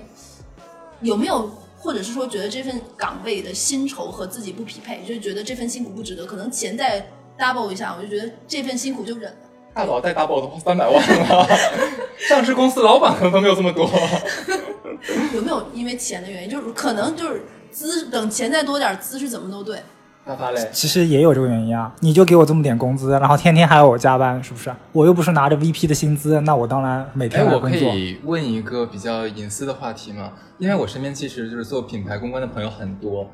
[1.01, 7.07] 有没有，或者是说觉得这份岗位的薪酬和自己不匹配，就觉得这份辛苦不值得，可能钱再
[7.39, 9.39] double 一下，我就觉得这份辛苦就忍了。
[9.75, 11.49] 大宝带大宝都花三百万了，
[12.29, 13.89] 上市公司老板可能都没有这么多。
[15.35, 16.49] 有没有因为钱的原因？
[16.49, 17.43] 就是可能就是
[17.75, 19.83] 资等钱再多点儿，姿势怎么都对。
[20.25, 24.73] 大发嘞，其实也有这个原因啊，你就给我这么点工资，然后天天还要我加班，是不是？
[24.93, 27.69] 我又不是拿着 VP 的薪资，那我当然每哎，天我可。
[27.69, 30.33] 以问一个比较隐私的话题吗？
[30.59, 33.29] 因为我身边其实就是做品牌公关的朋友很多，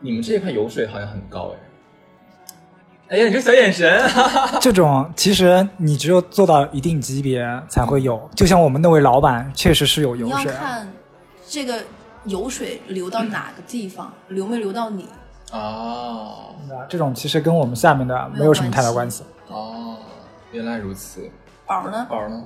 [0.00, 1.58] 你们这一块油水好像很高哎。
[3.10, 4.00] 哎呀，你这小眼神，
[4.62, 10.88] 这种其实你只有做到一定级别才会有，就像我们那位老板确实是有油你要水，看
[11.46, 11.74] 这个
[12.24, 15.08] 油水流到哪个地方， 流没流到你。
[15.52, 19.24] 哦啊这种其实跟我们下面的没有什么太大关系。
[19.48, 19.96] 哦，
[20.52, 21.28] 原来如此。
[21.66, 22.06] 宝呢？
[22.08, 22.44] 宝呢？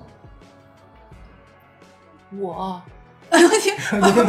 [2.36, 2.82] 我
[3.30, 3.76] 哎呦 我天！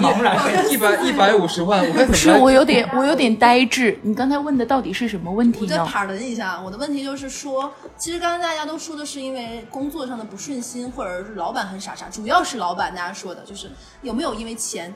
[0.01, 3.97] 茫然一百一百五十万，不是我有点我有点呆滞。
[4.01, 5.77] 你刚才问的到底是什么问题呢？
[5.79, 13.69] 我再塔人一下，我的问题就是说，其实刚刚大家都说的是因为工作上的不顺心，或者是老板很傻傻，主要是老板大家说的，就是
[14.01, 14.93] 有没有因为钱，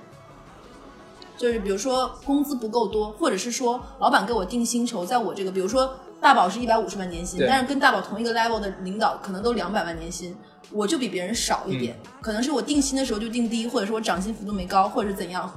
[1.40, 10.36] 就是比如说工资不够多，或者是说老板给我定薪酬，在我这个，比如说大宝是一百五十万年薪，但是跟大宝同一个 level 的领导可能都两百万年薪，
[10.70, 15.50] 我就比别人少一点，可能是我定薪的时候就定低，或者是我涨薪幅度没高，或者是怎样。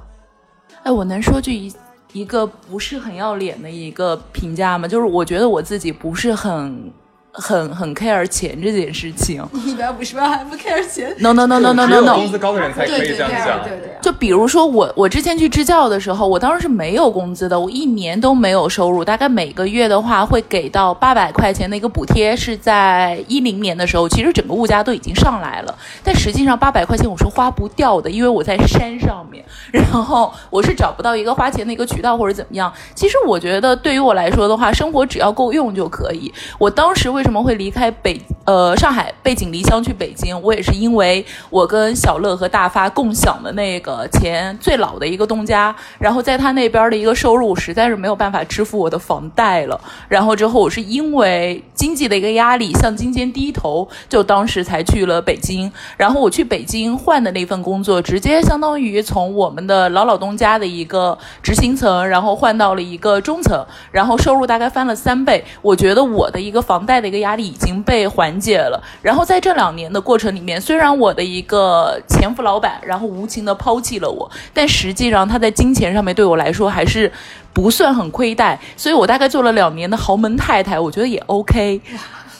[0.83, 1.73] 哎，我能说句一
[2.13, 4.87] 一个不是很要脸的一个评价吗？
[4.87, 6.89] 就是我觉得我自己不是很
[7.33, 9.43] 很很 care 钱这件事情。
[9.65, 12.15] 一百五十万还不 care 钱，No no no no no no no。
[12.15, 13.63] 工资高的人才可以对对这样讲。
[13.63, 32.71] 对对，就比如说我，我之前去支教的时候，我当时是没有工资的，我一年都没有收入，大概每个月的话会给到八百块钱的一个补贴，是在一零年的时候，其实整个物价都已经上来了，但实际上八百块钱我是花不掉的，因为我在山上面，然后我是找不到一个花钱的一个渠道或者怎么样。
[32.93, 36.31] 其实我觉得对于我来说的话，生活只要够用就可以。
[36.59, 40.37] 我当时为为什么会离开北呃上海背井离乡去北京？
[40.41, 49.79] 我也是因为我跟小乐和大发共享的那个前最老的一个东家，然后在他那边的一个收入实在是没有办法支付我的房贷了。
[50.09, 55.71] 然后之后我是因为经济的一个压力向金钱低头，就当时才去了北京。
[55.95, 65.41] 然后我去北京换的那份工作，直接相当于从我们的老老东家的一个执行层，然后换到了一个中层，然后收入大概翻了三倍。
[65.61, 68.83] 我觉得我的一个房贷的个压力已经被缓解了。
[69.01, 77.09] 然后在这两年的过程里面，虽然我的一个前夫老板然后无情的抛弃了我，但实际上他在金钱上面对我来说还是
[77.53, 81.79] 不算很亏待，所以我大概做了两年的豪门太太，我觉得也 OK。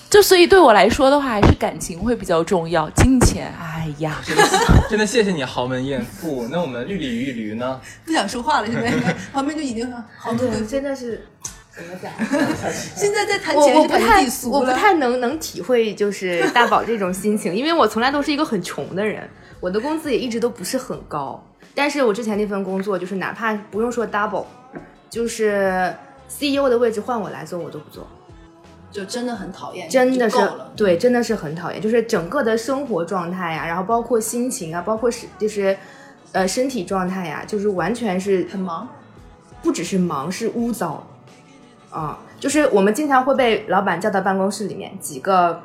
[0.09, 4.43] 就所以对我来说的话，还是感情会比较重要，金钱，哎呀，真的
[4.87, 6.47] 真的谢谢你豪门艳妇。
[6.51, 7.81] 那我们绿鲤鱼与驴呢？
[8.05, 8.93] 不想说话了，现在
[9.33, 11.25] 旁边就已经好多人，真的是
[11.75, 12.11] 怎么讲？
[12.95, 14.59] 现在在谈钱是谈我不太俗了。
[14.59, 19.27] 我不太能能体会就是大宝这种心情， 因为我从来都是一个很穷的人，
[19.59, 21.43] 我的工资也一直都不是很高。
[21.73, 24.45] 但是我之前那份工作，就是哪怕不用说 double，
[25.09, 25.91] 就是
[26.27, 28.07] CEO 的位置换我来做，我都不做。
[28.91, 30.37] 就真的很讨厌，真的是。
[30.75, 35.75] 对，真的是很讨厌，就是整个的生活状态呀，然后包括心情啊，包括是就是
[36.31, 38.87] 呃身体状态呀，就是完全是很忙，
[39.63, 41.03] 不只是忙，是污糟
[41.93, 45.61] 啊、就是我们经常会被老板叫到办公室里面，几个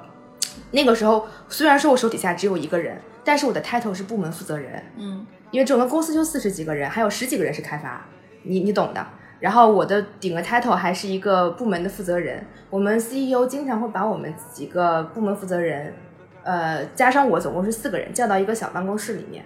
[0.73, 8.05] 那个时候虽然说我手底下只有一个人，但是我的 title 是部门负责人，嗯，因为整个公司就四十几个人，还有十几个人是开发，
[8.43, 9.07] 你你懂的。
[9.41, 15.95] 然后我的顶个 title 还是一个部门的负责人，我们 CEO 经常会把我们几个部门负责人，
[16.43, 19.45] 呃，加上我总共是四个人，叫到一个小办公室里面，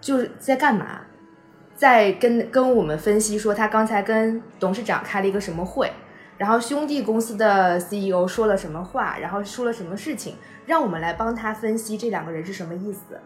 [0.00, 1.02] 就是在干嘛？
[1.82, 5.90] 在跟跟我们分析说他刚才跟董事长开了一个什么会，
[6.38, 13.18] 然后兄弟公司的 CEO 说了什么话，然后说了什么事情，让我们来帮他分析这两个人是什么意思。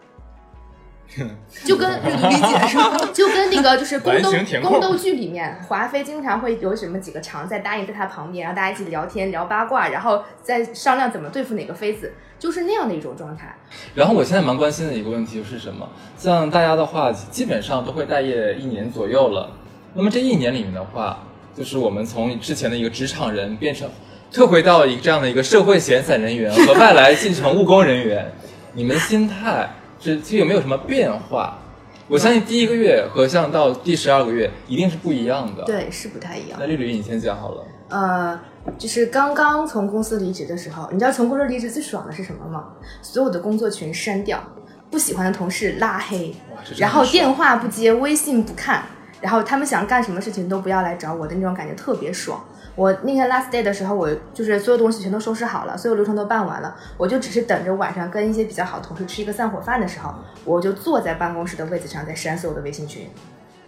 [1.65, 2.97] 就跟 理解是吧？
[3.13, 13.55] 就跟那个就是 宫斗宫斗剧里面，华妃经常会有什么几个常在答应在她旁边，然后大家一起聊天聊八卦，然后再商量怎么对付哪个妃子，就是那样的一种状态。
[13.95, 15.89] 然后我现在蛮关心的一个问题就是什么？
[16.17, 19.51] 像大家的话，基本上都会待业一年左右了。
[19.93, 21.19] 那么这一年里面的话，
[21.55, 23.89] 就是我们从之前的一个职场人变成
[24.31, 28.31] 退回到一个这样的一个社会闲散人员和外来进城务工人员，
[28.73, 29.67] 你们的心态
[29.99, 31.59] 是其实有没有什么变化？
[32.07, 36.65] 我相信第一个月和像到第十二个月一定是不一样的。，对，是不太一样那。
[36.65, 37.65] 绿绿你先讲好了。
[37.89, 38.39] 呃，
[38.77, 42.69] 就是刚刚从公司离职的时候，你知道从公司离职最爽的是什么吗？
[43.01, 44.41] 所有的工作群删掉，
[44.89, 46.33] 不喜欢的同事拉黑，
[46.77, 48.83] 然后电话不接，微信不看，
[49.21, 52.43] 然后他们想干什么事情都不要来找我的那种感觉特别爽。
[52.75, 60.13] 我那天 last day 的时候，我就是所有东西全都收拾好了，所有流程都办完了，我就只是等着晚上跟一些比较好的同事吃一个散伙饭的时候，
[60.45, 63.09] 我就坐在办公室的位子上在删所有的微信群。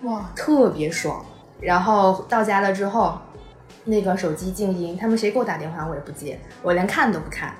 [0.03, 1.25] 哇，特别爽。
[1.59, 3.17] 然后到家了之后，
[3.85, 7.51] 那个手机静音，他们谁给我打电话我也不接，我连看都不看。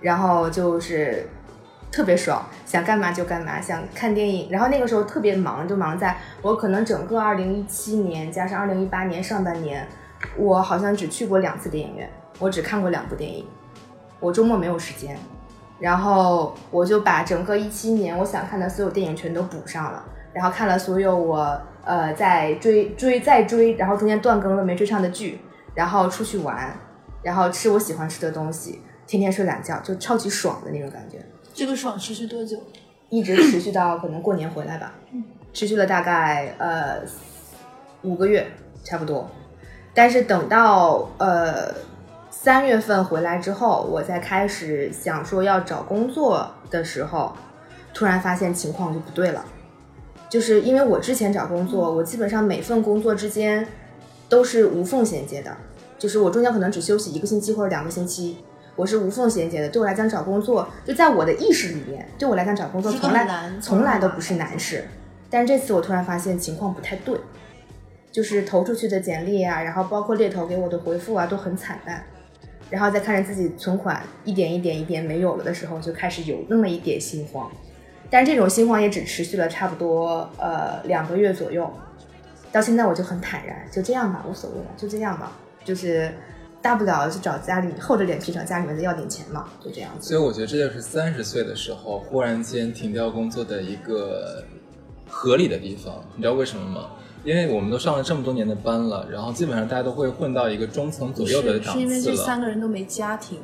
[0.00, 1.28] 然后就是
[1.90, 4.50] 特别爽，想干嘛就干嘛，想看电影。
[4.50, 9.86] 然后那个时候特别忙，就忙在我可能整个二零一七年加上二零一八年上半年，
[10.36, 13.46] 我好像只去过两次电影院，我只看过两部电影，
[14.20, 15.16] 我周末没有时间。
[15.80, 25.40] 然后我就把整个一七年我想看的所有电影全都补上了，然后看了所有我呃在追 追再追，然后中间断更了没追上的剧，
[25.74, 26.70] 然后出去玩，
[27.22, 31.18] 然后吃我喜欢吃的东西，天天睡懒觉，就超级爽的那种感觉，
[31.54, 32.58] 这个爽持续多久？
[33.08, 34.94] 一直持续到可能过年回来吧，
[35.52, 37.02] 持续了大概呃
[38.02, 38.46] 五个月
[38.84, 39.28] 差不多，
[39.92, 41.74] 但是等到呃
[42.30, 47.32] 三月份回来之后，我才开始想说要找工作的时候，
[47.92, 49.44] 突然发现情况就不对了，
[50.28, 53.66] 就是因为我之前找工作，我基本上每份工作之间
[54.28, 55.56] 都是无缝衔接的，
[55.98, 58.36] 就是我中间可能只休息一个星期或者两个星期。
[58.76, 64.84] 我是无缝衔接的，对我来讲找工作，就在我的意识里面，对我来讲找工作从来从来都不是难事。
[65.28, 67.16] 但是这次我突然发现情况不太对，
[68.10, 72.02] 就是投出去的简历啊，然后包括猎头给我的回复啊，都很惨淡。
[72.70, 77.50] 然后再看着自己存款一点一点一点没有了的时候，就开始有那么一点心慌。
[78.08, 81.68] 但是这种心慌也只持续了差不多呃两个月左右，
[82.52, 85.32] 到现在我就很坦然，就这样吧，无所谓了，就这样吧，
[85.64, 86.12] 就是
[86.62, 90.08] 大不了就找家里厚着脸皮找家里面再要点钱嘛，就这样子。
[90.08, 94.44] 所以我觉得这就是三十岁的时候忽然间停掉工作的一个
[95.08, 95.94] 合理的地方。
[96.16, 96.90] 你知道为什么吗？
[97.24, 102.00] 因为我们都上了这么多年的班了，然后基本上大家都会混到一个中层左右的档次是是因为。
[102.00, 103.38] 这三个人都没家庭。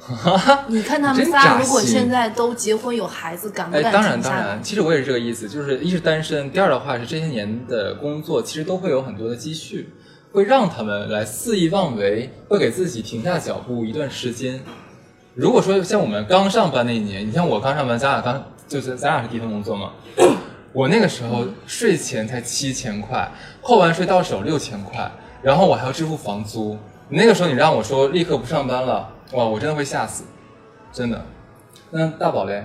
[0.68, 4.62] 你看他们仨，如果现在都结婚有孩子，敢不哎，敢当然当然，？
[4.62, 9.90] 其实我也是这个意思，就是一是单身，第二的话是这些年的工作其实都会有很多的积蓄，
[10.32, 14.60] 会让他们来肆意妄为，会给自己停下脚步一段时间。
[15.34, 19.92] 如果说像我们刚上班那一年，你像我刚上班，咱俩刚就是咱俩是第一份工作嘛，
[20.72, 25.10] 我那个时候税前才七千块，扣完税到手六千块，
[25.42, 26.78] 然后我还要支付房租。
[27.08, 30.24] 那个时候你让我说立刻不上班了，哇，我真的会吓死，
[30.92, 31.24] 真的。
[31.90, 32.64] 那大宝嘞？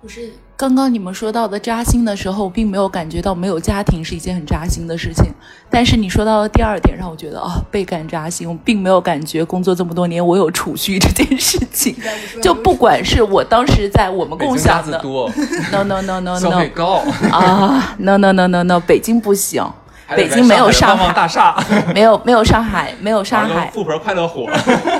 [0.00, 5.26] 不是刚刚你们说到的扎心的时候，并没有感觉到没有家庭是一件很扎心的事情。
[5.68, 8.48] 但是你说到的第二点，让我觉得啊、倍感扎心。
[8.48, 11.96] 我并没有感觉工作这么多年我有储蓄这件事情。
[12.40, 14.96] 就不管是我当时在我们共享的
[15.72, 19.68] no no no 消 no 费高，啊，no no no no no，北京不行，
[20.08, 21.56] 北京没有上海，大厦，
[21.92, 23.68] 没有没有上海，没有上海。
[23.74, 24.46] 富婆快乐火，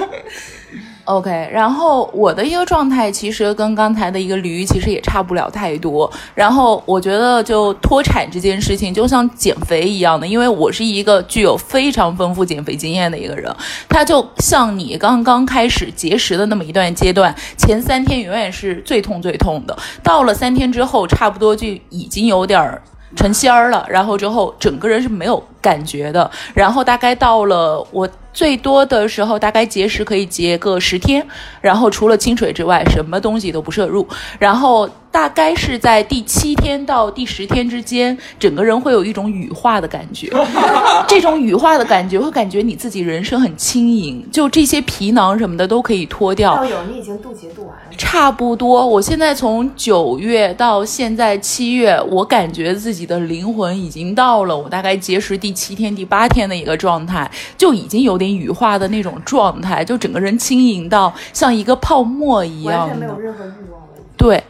[1.05, 6.11] OK，然后我的一个状态其实跟刚才的一个驴其实也差不了太多。
[6.35, 13.55] 然后我觉得就脱产这件事情就像减肥一样的，因为我是一个具有非常丰富减肥经验的一个人，
[13.87, 22.83] 它就像你刚刚开始节食的那么一段阶段，前三天永远是最痛最痛的，到了三天之后，差不多就已经有点儿。
[23.17, 31.25] 成仙儿了，然后之后整个人是没有感觉的，然后大概到了我最多的时候，大概节食可以节个十天，
[31.63, 34.06] 然后除了清水之外，什么东西都不摄入，
[34.38, 40.29] 然后大概是在第七天到第十天之间，整个人会有一种羽化的感觉。
[41.06, 46.56] 这种羽化的感觉会感觉你自己人生很轻盈，就这些皮囊什么的都可以脱掉。
[46.56, 47.96] 道友，你已经渡劫渡完了。
[47.96, 63.19] 差不多，我现在从九月到现在七月，我感觉自己的灵魂已经到了我大概节食第七天、第八天的一个状态，就已经有点羽化的那种状态，就整个人轻盈到像一个泡沫一样的完全没有。
[63.21, 63.88] 任何欲望了。
[64.17, 64.42] 对，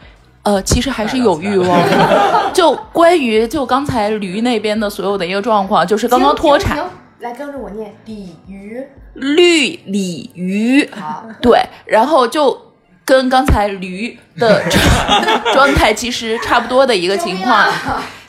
[0.45, 2.49] 呃，其实还是有欲望的。
[2.53, 6.77] 就关于就刚才驴那边的所有的一个状况，就是刚刚脱产
[7.19, 8.81] 来跟着我念鲤鱼。
[9.15, 12.73] 绿鲤鱼，好，对，然后就
[13.03, 14.61] 跟刚才驴的
[15.53, 17.65] 状态其实差不多的一个情况。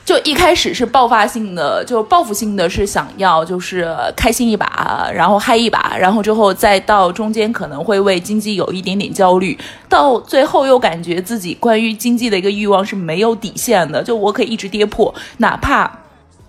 [0.07, 15.91] 就一开始是爆发性的，就报复性的是想要就是开心一把，然后嗨一把，然后之后再到中间可能会为经济有一点点焦虑，到最后又感觉自己关于经济的一个欲望是没有底线的，就我可以一直跌破，哪怕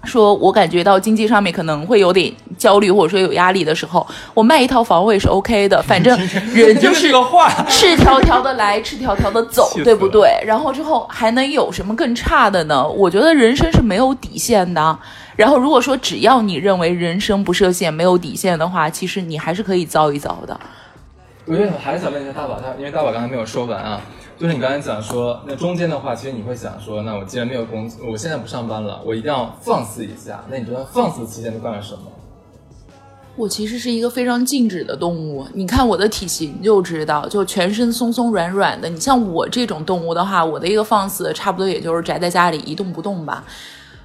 [0.05, 6.19] 说我感觉到经济上面可能会有点焦虑或者说有压力的时候，我卖一套房我也是 OK 的， 反正
[6.55, 10.31] 人就是个话， 赤条条的来，赤条条的走，对不对？
[10.47, 12.87] 然后之后还能有什么更差的呢？
[12.89, 14.99] 我觉得人生是没有底线的。
[15.37, 20.59] 然后如果说只要你认为人生不设限、没有底线的话，其实你还是可以造一造的。
[21.45, 24.01] 我觉得我还是想问一下大宝，他因为大宝刚才没有说完啊，
[24.39, 30.45] 就是你刚才讲说，那中间的话，其实你会想说，那我既然没有工作，我现在不上班了，我一定要放肆一下。
[30.49, 32.03] 那你觉得放肆期间都干了什么？
[33.35, 38.89] 我其实是一个非常静止的动物，你看我的体型就知道，就全身松松软软的。
[38.89, 43.45] 你像我这种动物的话，我的一个放肆差不多也就是宅在家里一动不动吧。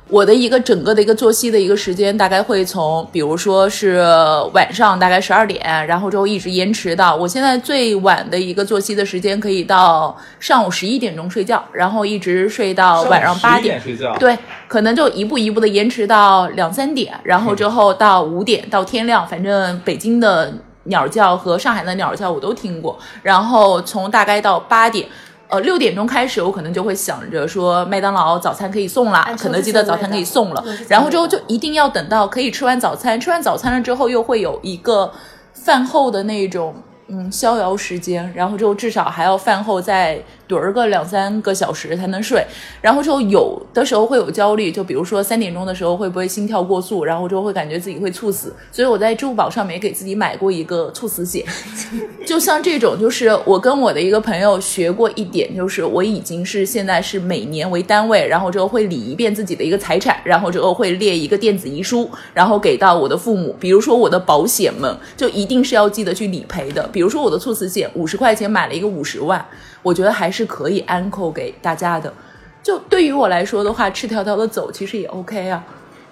[0.10, 4.06] 我的一个整个的一个作息的一个时间，大概会从，比如说是
[4.54, 14.38] 晚上大概十二点，然后之后一直延迟到我现在最晚的一个作息的时间，可以到上午十一点钟睡觉，然后一直睡到晚上八11点睡觉，，对，
[14.68, 25.08] 可能就一步一步的延迟到两三点，然后之后到五点到天亮，反正北京的鸟叫和上海的鸟叫我都听过，然后从大概到八点。
[25.54, 35.12] 呃，六点钟开始，我可能就会想着说，麦当劳早餐可以送了，肯德基的早餐可以送了然后之后就一定要等到可以吃完早餐，吃完早餐了之后，又会有一个
[35.54, 36.74] 饭后的那种
[37.08, 40.20] 嗯逍遥时间，然后之后至少还要饭后再
[40.54, 42.46] 盹儿个两三个小时才能睡，
[42.82, 51.44] 然后之后有的时候会有焦虑，就比如说三点钟的时候会不会心跳过速，然后之后会感觉自己会猝死，所以我在支付宝上面也给自己买过一个猝死险，
[52.26, 63.56] 就像这种，就是我跟我的一个朋友学过一点，就是我已经是现在是每年为单位，然后之后会理一遍自己的一个财产，然后之后会列一个电子遗书，然后给到我的父母。
[63.60, 66.88] 比如说我的保险们，就一定是要记得去理赔的。
[66.92, 69.44] 比如说我的猝死险，五十块钱买了一个五十万，
[69.82, 72.14] 我觉得还是可以安扣给大家的。
[72.62, 75.64] 就对于我来说的话，赤条条的走其实也 OK 啊。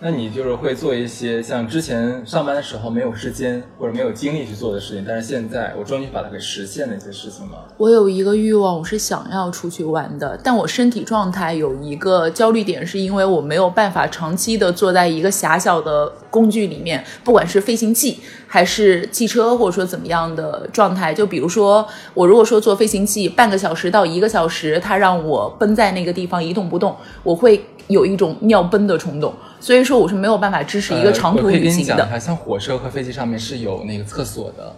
[0.03, 7.57] 那你就是会做一些像之前上班的时候没有时间或者没有精力去做的事情，但是现在我终于把它给实现的一些事情吗？
[7.77, 21.13] 我有一个欲望，我是想要出去玩的，但我身体状态有一个焦虑点，是因为我没有办法长期的坐在一个狭小的工具里面，不管是飞行器还是汽车，或者说怎么样的状态。
[21.13, 32.11] 就比如说，我如果说坐飞行器半个小时到一个小时，它让我奔在那个地方一动不动，我会有一种尿崩的冲动，所以说我是没有办法支持一个长途呃我可以旅行的跟你讲一。
[32.11, 34.75] 下，像火车和飞机上面是有那个厕所的，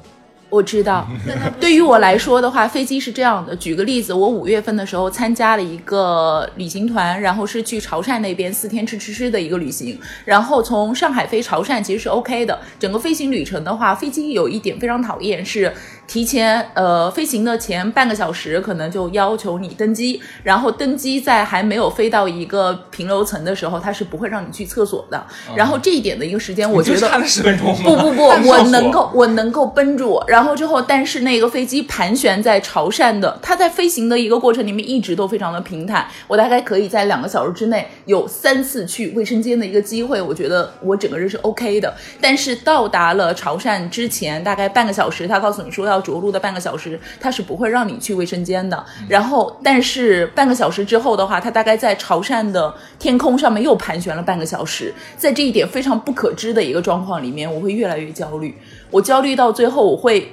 [0.49, 1.07] 我知道，
[1.59, 3.55] 对于我来说的话，飞机是这样的。
[3.55, 9.99] 举个例子，我五月份的时候参加了一个旅行团，然后是去潮汕那边四天吃吃吃的一个旅行。
[10.25, 12.59] 然后从上海飞潮汕其实是 OK 的。
[12.79, 15.73] 整个飞行旅程的话，飞机有一点非常讨厌是
[16.05, 25.25] 提前呃飞行的前半个小时可能就要求你登机，然后登机在还没有飞到一个平流层的时候，它是不会让你去厕所的。
[25.55, 27.73] 然后这一点的一个时间，我觉得差了十分钟？
[27.83, 41.93] 不不不， 我能够我能够绷住，然后之后，但是那个飞机盘旋在潮汕的，它在飞行的一个过程里面一直都非常的平坦，我大概可以在两个小时之内有三次去卫生间的一个机会，我觉得我整个人是 OK 的。
[42.19, 48.85] 但是到达了潮汕之前，大概半个小时，他告诉你说要着陆的半个小时，他是不会让你去卫生间的。
[49.07, 58.57] 然后，但是半个小时之后的话，它大概在潮汕的天空上面又盘旋了半个小时，在这一点非常不可知的一个状况里面，我会越来越焦虑。
[58.91, 60.31] 我焦虑到最后，我会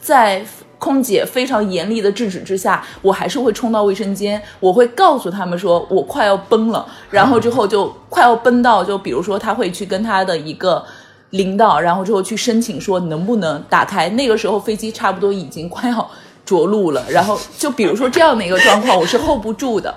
[0.00, 0.44] 在
[0.78, 10.84] 空姐非常严厉的制止之下，我还是会冲到卫生间，我会告诉他们说我快要崩了，然后之后就快要崩到，就比如说他会去跟他的一个。
[11.34, 14.08] 领导，然后之后去申请说能不能打开。
[14.10, 16.10] 那个时候飞机差不多已经快要
[16.44, 17.04] 着陆了。
[17.10, 19.94] 然后就比如说这样的一个状况，我是 hold 不住的。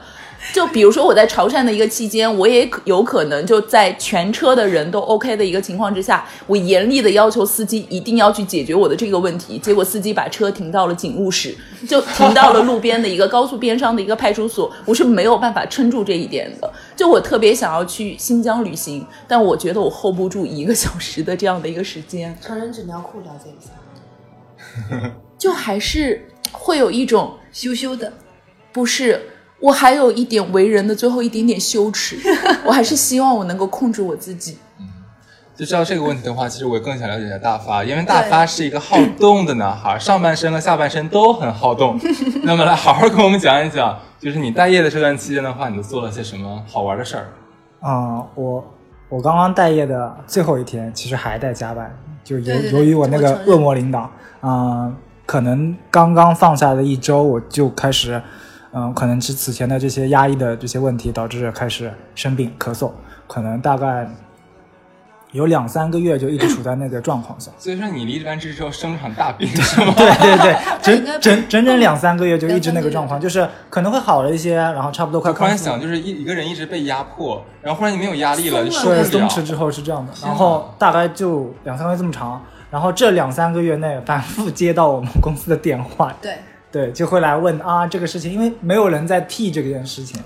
[0.54, 9.58] 就比如说我在潮汕的一个期间，我也可有可能就在全车的人都 OK 的一个情况之下，我严厉的要求司机一定要去解决我的这个问题。
[9.60, 11.56] 结果司机把车停到了警务室，
[11.88, 16.72] 就停到了路边的一个高速边上的一个派出所，我是没有办法撑住这一点的。
[16.96, 22.38] 就我特别想要去新疆旅行，但我觉得我 hold 不住一个 小时的这样的一个时间。
[22.42, 25.12] 成人纸尿裤了解一下。
[25.38, 28.12] 就还是会有一种羞羞的，
[28.72, 29.22] 不是，
[29.60, 32.18] 我还有一点为人的最后一点点羞耻，
[32.66, 34.58] 我还是希望我能够控制我自己。
[35.55, 41.99] 就知道这个问题的话，其实我更想了解一下大发，因为大发是一个好动的男孩，上半身和下半身都很好动。
[42.43, 47.26] 那么来好好跟我们讲一讲，就是你待业的这段期间的话，你都做了些什么好玩的事儿？
[47.84, 48.64] 嗯，我
[49.10, 51.91] 我刚刚待业的最后一天，其实还在加班，
[52.24, 54.12] 就由对对对由于我那个恶魔领导，
[54.43, 54.95] 嗯，
[55.26, 58.22] 可能刚刚放下的一周，我就开始，
[58.74, 62.91] 嗯，可能是此前的这些压抑的这些问题，导致开始生病咳嗽，
[63.28, 64.09] 可能大概
[65.32, 67.51] 有两三个月就一直处在那个状况下。
[67.59, 69.93] 所以说你离完职之后生了场大病是吗？
[69.95, 79.30] 对 对对， 整整整整两三个月就一直那个状况，就是可能会好了一些，然后差不多快突然想，就是一一个人一直被压迫，然后忽然你没有压力了，就受对，不了。
[79.30, 86.34] 松弛之后是这样的，然后大概就两三个月这么长，然后这两三个月内反复接到我们公司的电话，对。
[86.72, 90.22] 对，就会来问啊这个事情，因为没有人在替这件事情，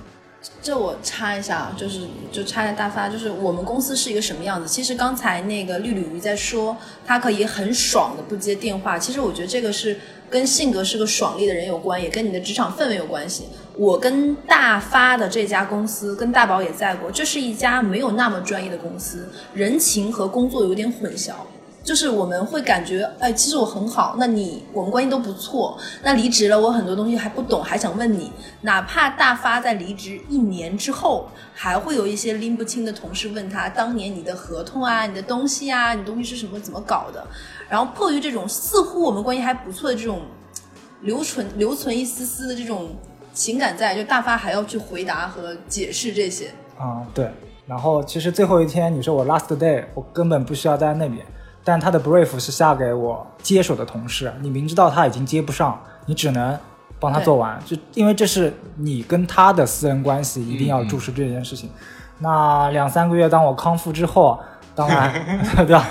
[0.61, 4.67] 这我插一下，就是就插一下大发，就是我们公司是一个什么样子？
[4.67, 6.75] 其实刚才那个绿鲤鱼在说，
[7.05, 8.97] 他可以很爽的不接电话。
[8.97, 9.99] 其实我觉得这个是
[10.31, 13.45] 跟性格是个爽利的人有关，也跟你的职场氛围有关系。
[13.77, 21.33] 我跟大发的这家公司，跟大宝也在过，这是一家没有那么专业的公司，人情和工作有点混淆。
[21.84, 25.77] 就是我们会感觉，哎，其实我很好，那你我们关系都不错。
[26.03, 28.32] 那离职了，我很多东西还不懂，还想问你。
[28.61, 37.25] 哪怕大发在离职一年之后，还会有一些拎不清的同事问他，当年你的合同啊、你的东西啊、你东西是什么怎么搞的。
[37.67, 40.21] 然后迫于这种似乎我们关系还不错的这种
[41.01, 42.89] 留存留存一丝丝的这种
[43.34, 46.51] 情感在，就大发还要去回答和解释这些。
[46.77, 47.32] 啊、对。
[47.65, 51.25] 然后其实最后一天你说我 last day，我根本不需要在那边，
[51.64, 56.57] 但他的 brief 是下给我接手的同事，你明知道他已经接不上，你只能
[56.99, 61.70] 帮他做完，就因为这是你跟他的私人关系，一定要注视这件事情。
[62.20, 64.39] 那两三个月，当我康复之后，
[64.76, 65.12] 当然
[65.66, 65.88] 对吧？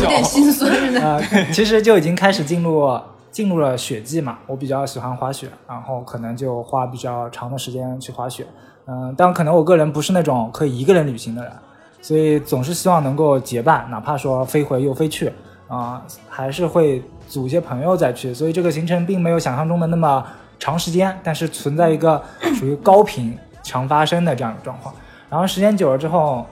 [0.00, 0.72] 有，点心酸。
[0.94, 2.98] 呃，其实就已经开始进入
[3.30, 4.38] 进入了雪季嘛。
[4.46, 8.46] 我比较喜欢滑雪，然后可能就花比较长的时间去滑雪。
[8.86, 11.52] 嗯、但可能我个人不是那种可以一个人旅行的人，
[12.00, 15.32] 所以总是希望能够结伴，哪怕说飞回又飞去
[15.68, 18.32] 啊、还是会组一些朋友再去。
[18.32, 20.24] 所以这个行程并没有想象中的那么
[20.58, 22.22] 长时间，但是存在一个
[22.58, 24.94] 属于高频常发生的这样一个状况。
[25.28, 26.46] 然后时间久了之后，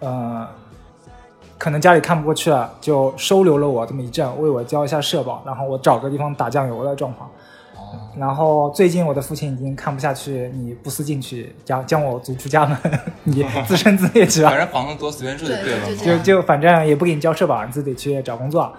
[0.00, 0.44] 呃，
[1.56, 7.30] 可能家里看不过去了，就收留了我这么一阵，为我交一下社保，然后我找个地方打酱油的状况。
[8.18, 12.78] 然后最近我的父亲已经看不下去，你不思进取，将将我逐出家门，
[13.24, 14.58] 你自生自灭去吧反。
[14.58, 18.72] 正房子多，随便住就对了就就反正也不给你交社保，你自己去找工作。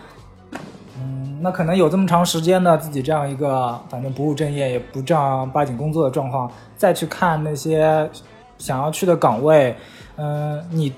[0.99, 8.09] 嗯，那可能有这么长时间的自己这样一个反正不务正业，也不正儿八经工作的状况，再去看那些
[8.57, 9.75] 想要去的岗位，
[10.15, 10.91] 嗯、你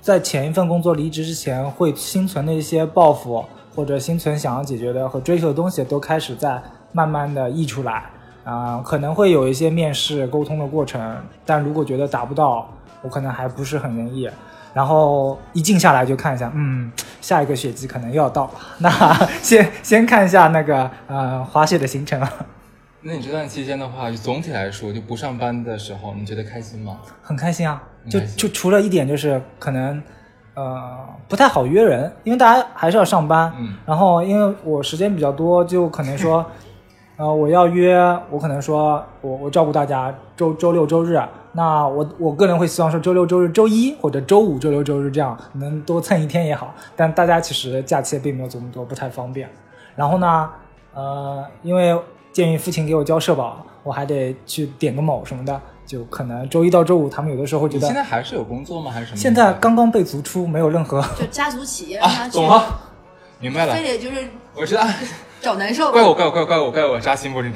[0.00, 3.44] 在前一份工作离职之前会心存的一些抱负，
[3.74, 6.62] 或者心存想要解决的和追求的东西，都开始在
[6.92, 8.04] 慢慢的溢出来。
[8.42, 12.68] 啊、可能会有一些面试沟通的过程，但如果觉得达不到，
[13.02, 14.28] 我可能还不是很愿意。
[14.72, 18.90] 然后一静下来就看一下，嗯，下一个雪季可能又要到了， 那
[19.42, 22.32] 先先看一下那个呃滑雪的行程啊，
[23.02, 26.98] 那你这段期间的话，就总体来说，就不上班的时候，你觉得开心吗？
[27.22, 27.80] 很开心啊。
[28.08, 30.02] 就就除了一点就是可能
[30.54, 33.52] 呃不太好约人，因为大家还是要上班。
[33.58, 36.44] 嗯然后因为我时间比较多，就可能说，
[37.20, 37.94] 呃，我要约，
[38.30, 41.20] 我可能说我我照顾大家周周六周日，
[41.52, 49.46] 那我我个人会希望说周六周日周一或者周五周六周日这样能多蹭一天也好，但大家其实假期并没有这么多，不太方便。
[49.94, 50.48] 然后呢，
[50.94, 51.94] 呃，因为
[52.32, 58.90] 鉴于父亲给我交社保，我还得去点个卯什么的，就可能周一到周五他们有的时候会觉得现在还是有工作吗？
[58.90, 59.18] 还是什么？
[59.18, 62.80] 现在刚刚被逐出，没有任何就家族企业让他啊，懂了，
[63.40, 63.82] 明白了非。
[63.82, 64.82] 得就是我知道，
[65.40, 65.90] 找难受。
[65.90, 67.40] 怪我，怪我，怪我，怪我，怪我扎心不？
[67.42, 67.52] 你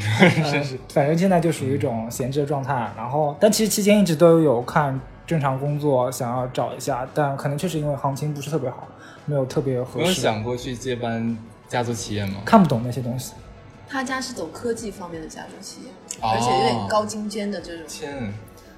[0.50, 0.78] 真是。
[0.88, 2.90] 反正现在就属于一种闲置的状态。
[2.96, 8.88] 然后，但其实期间一直都有看正常工作，想要找一下，但可能确实因为行情不是特别好，
[9.26, 10.12] 没有特别合没有。
[10.12, 11.36] 想过去接班
[11.68, 12.42] 家族企业吗？
[12.44, 13.32] 看不懂那些东西，
[13.88, 15.88] 他家是走科技方面的家族企业，
[16.20, 18.32] 哦而且有点高精尖的这种，天，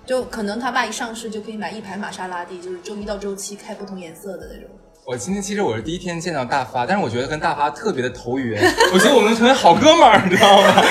[0.04, 4.68] 就可能他爸一上市就可以买一排玛莎拉蒂，就是周一到周七开不同颜色的那种。
[5.06, 8.60] 我今天其实我是第一天见到大发，但是我觉得跟大发特别的投缘，
[8.92, 10.82] 我觉得我们能成为好哥们儿，你知道吗？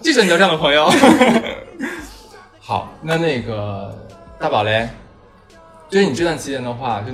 [0.00, 0.90] 就喜欢交这样的朋友。
[2.58, 3.94] 好，那那个
[4.38, 4.88] 大宝嘞，
[5.90, 7.12] 就是你这段期间的话，就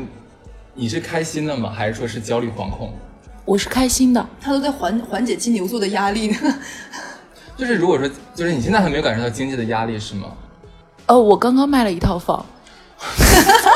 [0.73, 1.69] 你是开心的吗？
[1.77, 2.95] 还是说是焦虑惶恐？
[3.45, 6.37] 我是开心的，他都在缓缓解金牛座的压力呢。
[7.59, 10.29] 就是如果说，就是你现在还没有感受到经济的压力是吗？
[11.07, 12.47] 呃，我刚刚卖了一套房，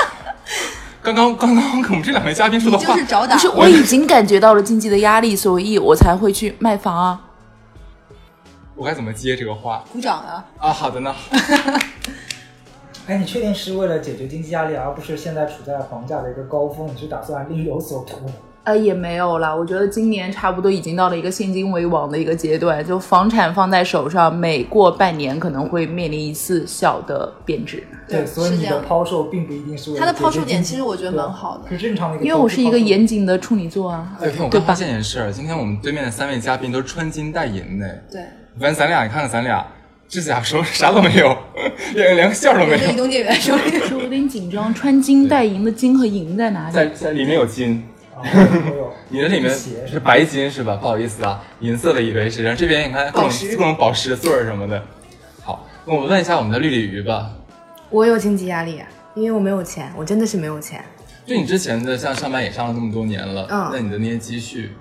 [1.03, 7.21] 刚刚刚刚我们这两位嘉宾说的话，就是找打不，是我已经感觉到了经济的压力，所以我才会去卖房啊。
[8.75, 10.45] 我该怎么接这个话鼓掌啊！
[10.59, 10.73] 啊？
[10.73, 11.15] 好的呢。
[13.07, 16.87] 哎，你确定是为了解决经济压力，而不是现在处在房价的一个高峰？
[16.87, 18.31] 你是打算另有所图？
[18.63, 27.83] 呃，也没有了，我觉得今年差不多已经到了一个现金为王的一个阶段，就房产放在手上，每过半年可能会面临一次小的贬值。
[28.07, 32.33] 对所以你的抛售并不一定是为了他的抛售点其实我觉得蛮好的对是正常的一个因。
[32.33, 38.03] 为我是一个严谨的处女座啊，哎，天，我对吧刚发现一件事儿，今天我们对面的三位嘉宾都是穿金戴银的。
[38.11, 38.21] 对，
[38.59, 39.65] 反正咱俩，你看看咱俩
[40.09, 41.37] 指甲手啥都没有，
[41.95, 44.03] 连连个线儿都没有，我是移动店员手里。
[44.03, 46.75] 有点紧张，穿金戴银的金和银在哪里？
[46.75, 47.85] 在在里面有金，
[48.21, 48.25] 啊，
[48.71, 49.51] 我有你的里面
[49.87, 50.77] 是白金是吧？
[50.77, 54.83] 不好意思啊，银色的以为是，然后这边你看各种宝石各种宝石穗儿什么的。
[55.43, 57.31] 好，那我们问一下我们的绿鲤鱼吧，
[57.89, 60.85] 我有经济压力啊，因为我没有钱，我真的是没有钱。
[61.27, 64.73] 就你之前的像上班也上了这么多年了，嗯那你的那些积蓄，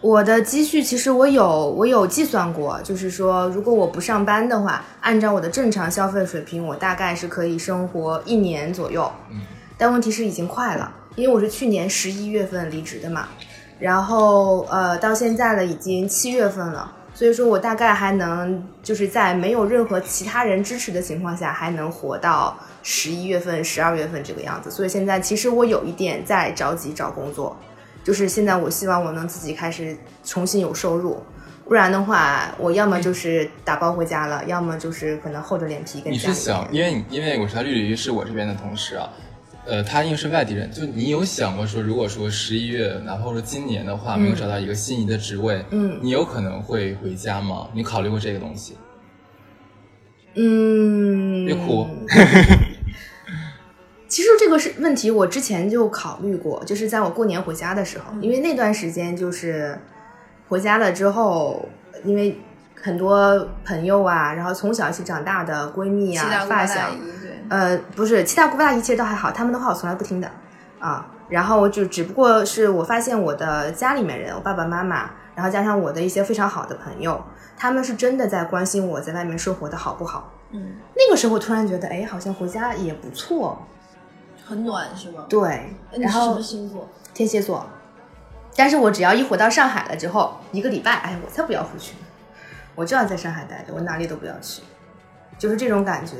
[0.00, 9.10] 我的积蓄其实我有我有计算过，就是说如果我不上班的话，按照我的正常消费水平，我大概是可以生活一年左右。
[9.30, 9.40] 嗯，
[9.76, 13.28] 但问题是已经快了，因为我是去年十一月份离职的嘛，
[13.80, 24.70] 然后呃到现在了已经七月份了，所以说我大概还能就是在没有任何其他人支持的情况下，还能活到十一月份、十二月份这个样子。
[24.70, 27.56] 所以现在其实我有一点在着急找工作，
[28.04, 31.20] 就是现在我希望我能自己开始重新有收入。
[31.64, 39.10] 不然的话，我要么就是打包回家了，要么就是可能厚着脸皮跟你家里是想，因为你因为我是他绿鲤鱼是我这边的同事啊，
[39.68, 47.68] 呃，他因为是外地人，就你有想过说，如果说十一月，哪怕说今年的话，没有找到一个心仪的职位，嗯你有可能会回家吗？
[47.74, 48.76] 你考虑过这个东西？
[50.34, 51.86] 嗯，别哭。
[54.08, 59.78] 其实这个是问题，我之前就考虑过，就是在我过年回家的时候，因为那段时间就是
[60.48, 61.68] 回家了之后，
[62.04, 62.38] 因为
[62.82, 70.30] 很多朋友啊，然后从小一起长大的闺蜜啊、发小，对，呃，不是七大姑八大姨，其实倒还好，他们的话我从来不听的
[70.78, 71.06] 啊。
[71.28, 77.22] 然后就只不过是我发现我的家里面人，我爸爸妈妈，然后加上我的一些非常好的朋友，
[77.54, 80.32] 他们是真的在关心我在外面生活的好不好。
[80.52, 83.66] 嗯，那个时候突然觉得，哎，好像回家也不错。
[84.42, 85.26] 很暖是吗？
[85.28, 86.88] 对，然后什么星座？
[87.12, 87.66] 天蝎座，
[88.56, 92.06] 但是我只要一回到上海了之后，一个礼拜，哎，我才不要回去呢，
[92.78, 94.62] 我就要在上海待着，我哪里都不要去，
[95.36, 96.14] 就是这种感觉。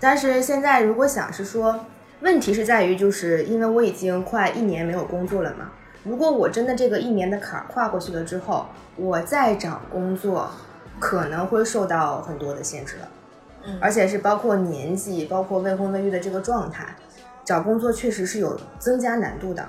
[0.00, 1.84] 但是现在如果想是说，
[2.22, 5.70] 问题是在于，就是因为我已经快一年没有工作了嘛，
[6.04, 8.64] 如果我真的这个一年的坎儿跨过去了之后，
[8.96, 10.50] 我再找工作，
[10.98, 13.08] 可能会受到很多的限制了。
[13.66, 16.86] 嗯而且是包括年纪，包括未婚未育的这个状态，
[17.44, 19.68] 找工作确实是有增加难度的。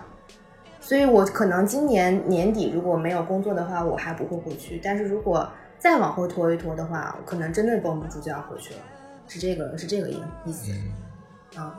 [0.80, 4.80] 所以我可能今年年底如果没有工作的话，我还不会回去。
[4.82, 8.80] 但是如果再往后拖一拖的话，可能真的绷不住就要回去了，
[9.28, 11.74] 是这个是这个意意思嗯，啊。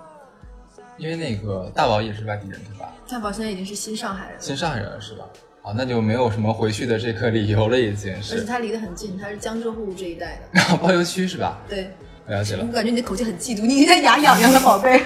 [0.97, 2.93] 因为那个大宝也是外地人对吧？
[3.09, 5.25] 大宝现在已经是新上海人了，新上海人是吧？
[5.63, 8.45] 啊，那就没有什么回去的这个理由了，已经而且。
[8.45, 10.77] 他离得很近，他是江浙沪这一带的。
[10.83, 11.59] 包邮区是吧？
[11.69, 11.91] 对，
[12.27, 12.73] 了解了我。
[12.73, 15.03] 感觉你的口气很嫉妒，你现在牙痒痒的宝贝。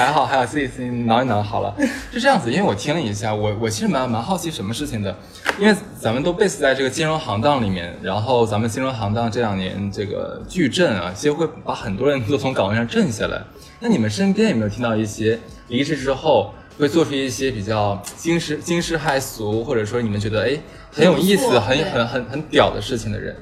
[0.00, 1.76] 还好，还好，自己自己挠一挠好了。
[2.10, 5.14] 是这样子，因为我听了一下，我我其实蛮蛮好奇什么事情的，
[5.58, 13.42] 因为咱们都 base 在这个金融行当里面，然后咱们金融行当这两年这个巨震啊，其实会把很多人都从岗位上震下来。
[13.78, 15.38] 那你们身边有没有听到一些
[15.68, 20.58] 离职之后会做出一些比较惊世惊世骇俗，或者说你们觉得哎
[20.90, 23.36] 很有意思、很很很很屌的事情的人？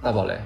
[0.00, 0.38] 大宝雷，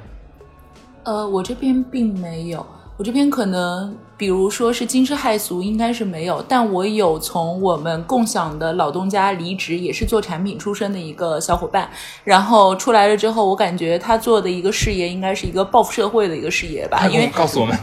[1.04, 2.66] 呃，我这边并没有，
[3.02, 11.90] 我这边可能比如说是惊世骇俗，应该是没有，但我有从我们共享的老东家离职，也是做产品出身的一个小伙伴，
[12.22, 17.76] 然后出来了之后，我感觉他做的一个事业应该是一个报复社会的一个事业吧，因为告诉我们，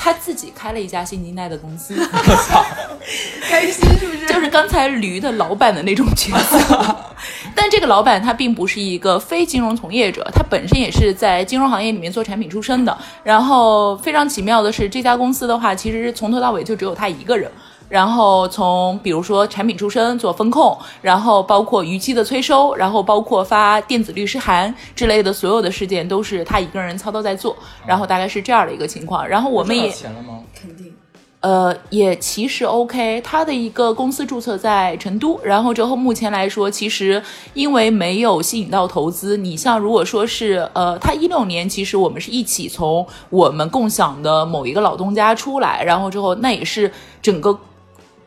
[0.00, 1.94] 他自己开了一家新金贷的公司，
[3.42, 4.26] 开心是不是？
[4.26, 6.96] 就是刚才驴的老板的那种角色。
[7.54, 12.96] 但这个老板他并不是一个非金融从业者，他本身也是在金融行业里面做产品出身的。
[13.24, 17.50] 然后非常奇妙的是，这家公司的话，其实从头到尾就只有他一个人。
[17.88, 29.26] 然后从比如说产品出身做风控，然后包括逾期的催收，然后包括发电子律师函之类的所有的事件都是他一个人操刀在做，然后大概是这样的一个情况。
[29.26, 30.40] 然后我们也钱了吗？
[30.54, 30.92] 肯定。
[31.40, 37.22] 呃，也其实 OK，他的一个公司注册在成都，然后之后目前来说，其实
[37.54, 47.56] 因为没有吸引到投资，你像如果说是呃，他一六年其实我们是一起从我们共享的某一个老东家出来，然后之后那也是整个。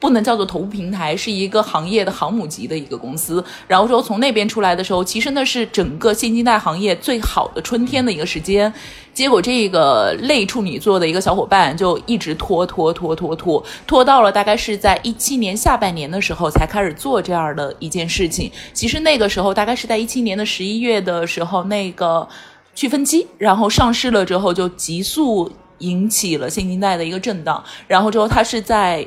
[0.01, 3.41] 不能叫做头部平台，是一个行业的航母级的一个公司。
[3.67, 8.73] 然后说从那边出来的时候，其实那是整个现金贷行业最好的春天的一个时间。
[9.13, 18.51] 结果这个类处女座的一个小伙伴就一直拖拖拖拖拖，拖到了大概是在一七年下半年的时候才开始做这样的一件事情。
[18.73, 22.27] 其实那个时候大概是在一七年的十一月的时候，那个
[22.73, 27.63] 去分期然后上市了之后，就急速引起了现金贷的一个震荡。
[27.87, 29.05] 然后之后它是在。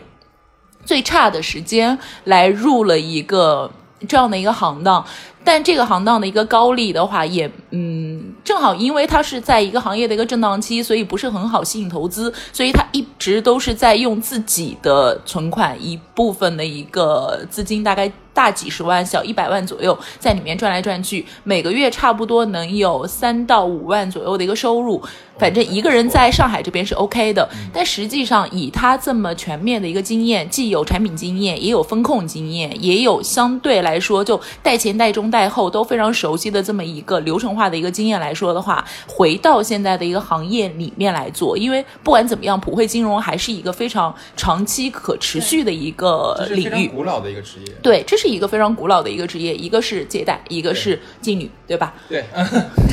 [0.84, 3.70] 最差的时间来入了一个
[4.08, 5.04] 这样的一个行当，
[5.42, 25.02] 但这个行当的一个高利的话，也嗯，正好因为它是在一个行业的一个震荡期，所以不是很好吸引投资，所以它一直都是在用自己的存款一部分的一个资金，大概大几十万、小一百万左右，在里面转来转去，每个月差不多能有三到五万左右的一个收入。
[25.36, 46.86] 反正一个人在上海这边是 OK 的，但实际上以他这么全面的一个经验，既有产品经验，也有风控经验，也有相对来说就带前、带中、带后都非常熟悉的这么一个流程化的一个经验来说的话，回到现在的一个行业里面来做，因为不管怎么样，普惠金融还是一个非常长期可持续的一个领域。
[46.86, 47.72] 古老的一个职业。
[47.82, 51.94] 对，这是一个非常古老的一个职业，一个是借贷，一个是妓女，对吧？
[52.08, 52.24] 对，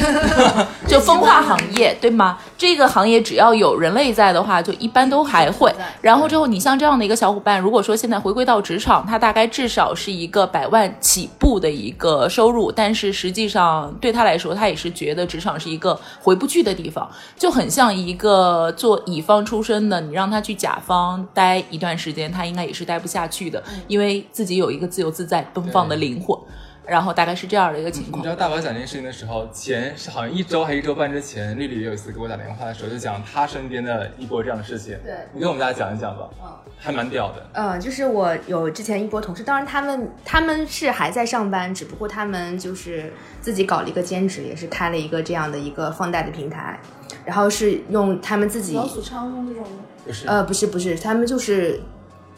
[0.87, 2.37] 就风化行业，对吗？
[2.57, 5.73] 这个行业只要有人类在的话，就一般都还会。
[6.01, 26.37] 然后之后，你像这样的一个小伙伴，如果说现在回归到职场，他大概至少是一个百万起步的一个收入，但是实际上对他来说，他也是觉得职场是一个回不去的地方，就很像一个做乙方出身的，你让他去甲方待一段时间，他应该也是待不下去的，因为自己有一个自由自在、奔放的灵魂。
[26.83, 28.27] 然后大概是这样的一个情况你知。
[28.27, 34.97] 道大宝讲这件事情的时候，前是好像一周还一周半之前，丽丽也有一次给我打电话的时候，就讲她身边的一波这样的事情。
[35.05, 36.27] 对你跟我们大家讲一讲吧。
[36.41, 36.47] 嗯
[36.83, 37.47] 还蛮屌的。
[37.53, 46.79] 嗯，就是我有之前一波同事，当然他们他们是还在上班，只不过他们就是自己搞了一个兼职，也是开了一个这样的一个放贷的平台，
[47.23, 49.63] 然后是用他们自己老鼠仓用这种
[50.03, 51.79] 不是呃不是不是，他们就是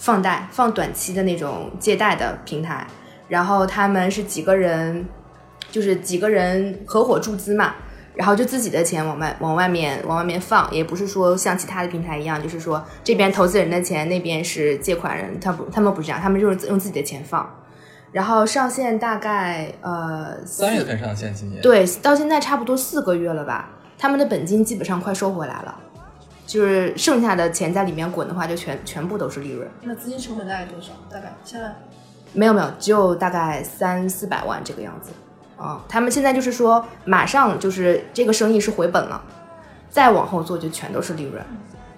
[0.03, 2.85] 放贷放短期的那种借贷的平台，
[3.29, 5.05] 然后他们是几个人，
[5.71, 7.75] 就是几个人合伙注资嘛，
[8.13, 17.49] 然后就自己的钱往外往外面往外面放，也不是说像其他的平台一样，就是说这边投资人的钱，那边是借款人，他不他们不是这样，他们就是用自己的钱放，
[18.11, 21.61] 然后上线大概呃三月份上线今年。
[21.61, 25.79] 对，到现在差不多四个月了吧，他们的本金基本上快收回来了，
[26.45, 29.67] 就是剩下的钱在里面滚的话，就全全部都是利润。
[29.81, 30.91] 那资金成本大概多少？
[31.09, 31.73] 大概现在？
[32.33, 35.11] 没有没有，只有大概三四百万这个样子。
[35.55, 39.23] 啊、他们现在就是说，马上就是这个生意是回本了，
[39.89, 41.41] 再往后做就全都是利润。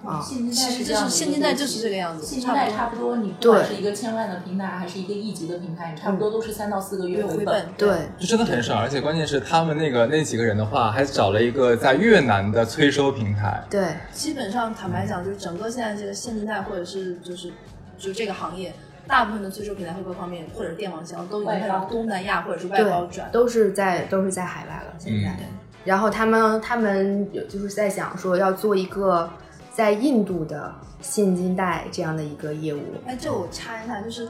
[0.06, 7.66] 啊、现其实就是现金贷就是这个样子，现金贷差不多，你不管是一个千万的平台，还是一个亿级的平台，你差不多都是三到四个月回本。
[7.76, 13.64] 对，就真的很少，而且关键是他们那个那几个人的话，还找了一个在越南的催收平台。
[13.68, 17.52] 对，基本上坦白讲，就是整个现在这个现金贷或者是就是
[17.98, 18.72] 就这个行业，
[19.08, 23.28] 大部分的催收平台和各方面或者是电网商都已经开始外包东南亚或者是外包转。
[23.32, 25.30] 都是在都是在海外了现在。
[25.30, 29.30] 嗯然后他们他们有就是在想说要做一个
[29.76, 32.80] 在印度的现金贷这样的一个业务。
[33.04, 34.26] 哎，这我插一下，就是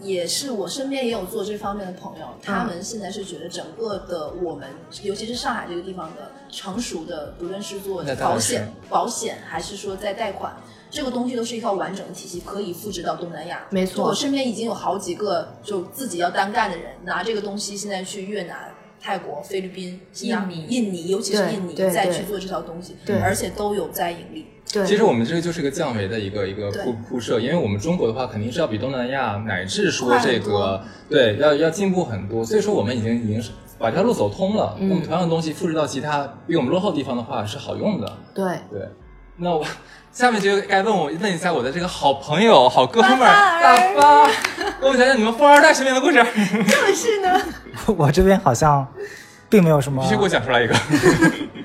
[0.00, 4.66] 也是我身边也有做这方面的朋友，他嗯们现在是觉得整个的我们，
[5.02, 10.56] 尤其是上海这个地方的成熟的，不论是做保险、保险还是说在贷款。
[10.88, 13.66] 这个东西都是一套完整的体系，可以复制到东南亚。
[13.68, 24.46] 没错我身边已经有好几个就自己要单干的人，拿这个东西现在去越南、泰国、菲律宾、印尼印尼，尤其是印尼，再去做这套东西，而且都有在盈利。
[24.72, 26.82] 对，其实我们这个就是一个降维的一个一个对。
[26.82, 34.76] 铺铺设，因为我们中国的话肯定是要比东南亚乃至说这个对要要进步很多，所以说我们已经已经是把这条路走通了。
[34.78, 34.88] 嗯。
[34.88, 38.18] 那么同样的东西复制到其他比我们落后地方的话是好用的。
[38.34, 38.44] 对。
[38.70, 38.88] 对，
[39.36, 39.64] 那我
[40.12, 44.26] 下面就该问我问一下我的这个好朋友、好哥们儿大发大发，
[44.80, 46.16] 跟我们讲讲你们富二代身边的故事，
[46.66, 47.40] 就是呢，
[47.96, 48.86] 我这边好像
[49.48, 50.74] 并没有什么必须给我讲出来一个。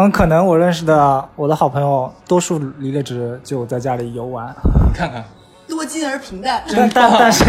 [0.00, 4.54] 嗯，可能我认识的我的好朋友，多数离了职就在家里游玩，
[4.86, 5.24] 你看看，
[5.66, 6.62] 多金而平淡。
[6.72, 7.44] 但但但是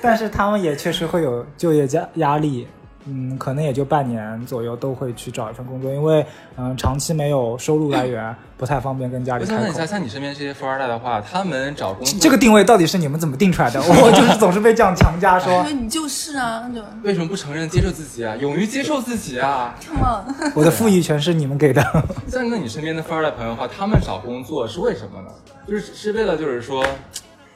[0.00, 2.68] 但是他们也确实会有就业压压力，
[3.10, 6.24] 嗯，可能也就半年左右都会去找一份工作，因为
[6.56, 9.84] 嗯长期没有收入来源，不太方便跟家里开口我想问一下，。
[9.84, 13.80] 像你身边这些富二代的话，他们找工作这个定位到底是你们怎么定出来的？
[13.82, 18.36] 我就是总是被这样强加因说为，你就是啊，就为什么不承认、接受自己啊？
[18.36, 21.82] 勇于接受自己啊！come on，我的富裕全是你们给的。
[22.28, 25.28] 像那你身边的富二代朋友的话，他们找工作是为什么呢？
[25.66, 26.84] 就是是为了就是说，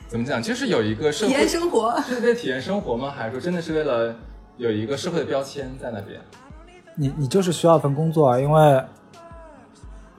[0.08, 0.42] 怎么讲？
[0.42, 2.00] 就是有一个社会体验生活。
[2.02, 3.12] 是为了体验生活吗？
[3.16, 4.14] 还是说真的是为了
[4.56, 6.20] 有一个社会的标签在那边？
[6.96, 8.82] 你你就是需要一份工作啊，因为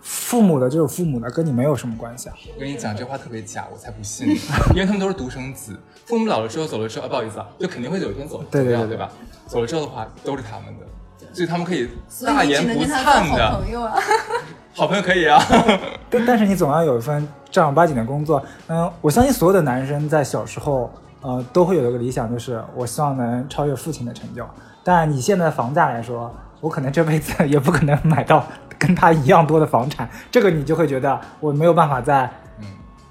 [0.02, 2.36] 父母的就是父母的，跟你没有什么关系啊。
[2.54, 4.28] 我跟你讲，这话特别假，我才不信，
[4.76, 9.10] 因为他们都是独生子，父母老了之后走了之后，啊，不好意思啊，就肯定会有一天走，对对对对吧？
[9.48, 10.86] 走了之后的话，都是他们的，
[11.34, 11.90] 所以他们可以
[12.26, 13.96] 大言不惭的好朋友啊。
[14.78, 15.42] 好朋友可以啊。
[16.12, 18.44] 但但是你总要有一份正儿八经的工作。
[18.68, 20.92] 嗯，我相信所有的男生在小时候，
[21.26, 24.46] 呃，都会有一个理想，就是我希望能超越父亲的成就。
[24.84, 28.46] 但以现在的房价来说，我可能这辈子 也不可能买到
[28.78, 32.30] 跟他一样多的房产，这个你就会觉得我没有办法在，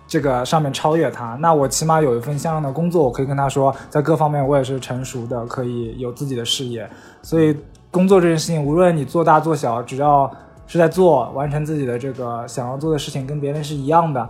[0.07, 1.37] 这个上面超越他。
[1.41, 6.89] 那我起码有一份相应的工作，我可以跟他说，在各方面我也是成熟的，可以有自己的事业。
[7.21, 7.59] 所以
[7.91, 10.31] 工作这件事情，无论你做大做小，只要
[10.69, 14.29] 是在做，完成自己的这个想要做的事情，跟别人是一样的，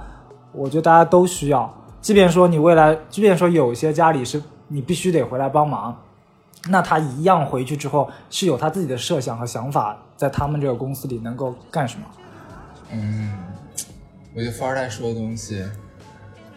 [0.52, 1.70] 我觉得大家都需要。
[2.04, 5.98] 即便说你未来，即便说有些家里是你必须得回来帮忙，
[6.68, 12.04] 那他一样回去之后是有他自己的设想和想法，在他们这个公司里能够干什么。
[12.92, 13.32] 嗯，
[14.34, 15.64] 我觉得富二代说的东西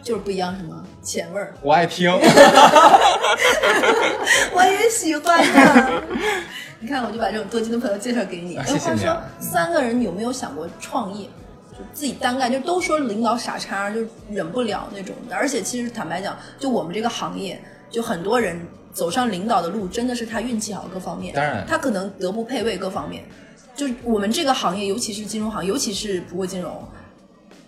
[0.02, 0.84] 就是不一样，是吗？
[1.02, 2.12] 钱味儿，我爱听。
[4.52, 6.02] 我也喜欢的。
[6.78, 8.58] 你看，我就把这种多金的朋友介绍给你。
[8.58, 11.26] 啊哎话说谢谢你啊，三个人有没有想过创业？
[11.78, 14.00] 就自己单干，就都说领导傻叉，就
[14.30, 15.36] 忍不了那种的。
[15.36, 17.60] 而且其实坦白讲，就我们这个行业，
[17.90, 18.60] 就很多人
[18.92, 21.34] 走上领导的路，真的是他运气好各方面。
[21.34, 23.24] 当然他可能德不配位各方面。
[23.76, 26.82] 就是我们这个行业，尤其是金融行业，尤其是不过金融，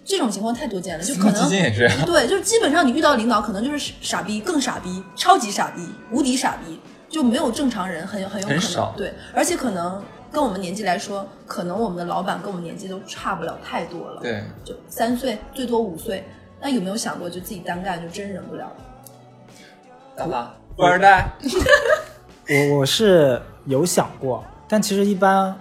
[0.05, 1.89] 这种情况太多见了，就可能基金也是。
[2.05, 10.03] 对，就是基本上你遇到领导，可能就是傻逼，更傻逼，超级傻逼，无敌傻逼，就没有正常人，很很有可能很少对，而且可能
[10.33, 16.25] 跟我们年纪来说，可能我们的老板跟我们年纪都差不了太多了，，对，就三岁，最多五岁。
[16.61, 18.71] 那有没有想过，就自己单干，就真忍不了？
[20.17, 21.33] 咋了富二代，
[22.49, 25.59] 我我是有想过，但其实一般，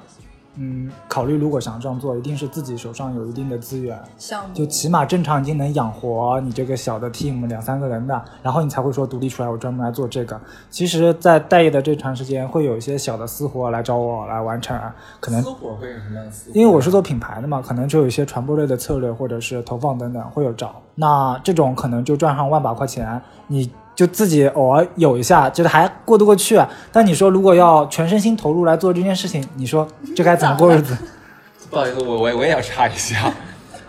[0.62, 10.38] 嗯，考虑如果想这样做，一定是自己手上有一定的资源，项目就起码正常已经能养活你这个小的 team 两三个人的，然后你才会说独立出来，我专门来做这个。
[10.70, 14.78] 其实，在待业的这长时间，会有一些小的私活来找我来完成，
[15.22, 16.60] 可能私活会有什么样的私活？
[16.60, 20.76] 因为我是做品牌的嘛，可能就有一些传播类的策略或者是投放等等会有找。
[20.95, 26.58] 那这种可能就赚上万把块钱，你就自己偶尔有一下，觉得还过得过去。
[26.89, 29.86] 但你说如果要全身心投入来做这件事情，你说
[30.16, 30.97] 这该怎么过日子？
[31.70, 33.30] 不好意思，我我我也要插一下，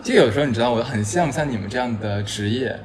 [0.03, 2.77] 就有时候你知道，我很羡慕像你们这样的职业，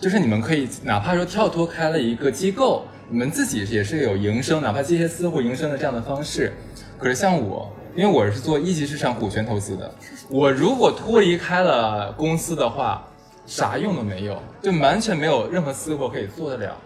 [0.00, 6.52] 就是你们可以哪怕说跳脱开了一个机构，你们自己也是有营生，哪怕接一些私户营生的这样的方式。
[6.98, 9.94] 可是像我，因为我是做一级市场股权投资的，
[10.28, 13.06] 我如果脱离开了公司的话，
[13.46, 16.76] 啥用都没有，就完全没有任何私活可以做得了。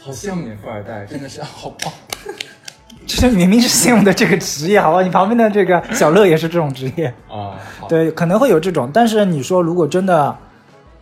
[0.00, 1.92] 好羡慕你富二代，真的是好棒。
[3.06, 5.02] 这明明是羡慕的这个职业，好吧？
[5.02, 7.06] 你旁边的这个小乐也是这种职业。
[7.28, 7.58] 啊！
[7.80, 10.34] 好，对，可能会有这种，但是你说如果真的，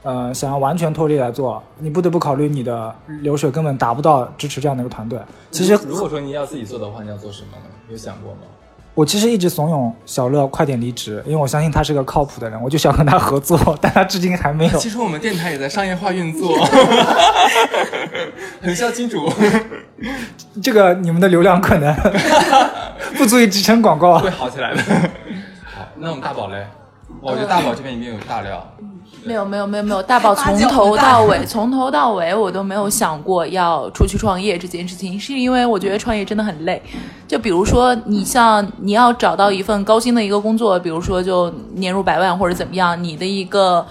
[0.03, 5.19] 呃，想要完全脱离来做，你不得不考虑你的流水根本达不到支持这样的一个团队。
[5.51, 7.65] 其实如果说你要自己做的话，你要做什么呢？
[7.89, 8.41] 有想过吗？
[8.95, 14.79] 我其实一直怂恿小乐快点离职，因为我相信他是个靠谱的人，我就想跟他合作，但他至今还没有。
[14.79, 16.59] 其实我们电台也在商业化运作，
[18.61, 19.33] 很像金主，
[20.63, 21.95] 这个你们的流量可能
[23.17, 24.29] 不足以支撑广告会。
[24.29, 24.83] 好起来的。
[24.83, 26.67] 好，那我们大宝嘞？
[27.21, 28.67] 我觉得大宝这边一定有大料。
[29.23, 36.83] 没有没有没有没有，大宝从头到尾， 从头到尾我都没有想过要出去创业这件事情，是因为我觉得创业真的很累。
[37.29, 43.87] 就比如说，你像你要找到一份高薪的一个工作，比如说就年入百万或者怎么样，你的一个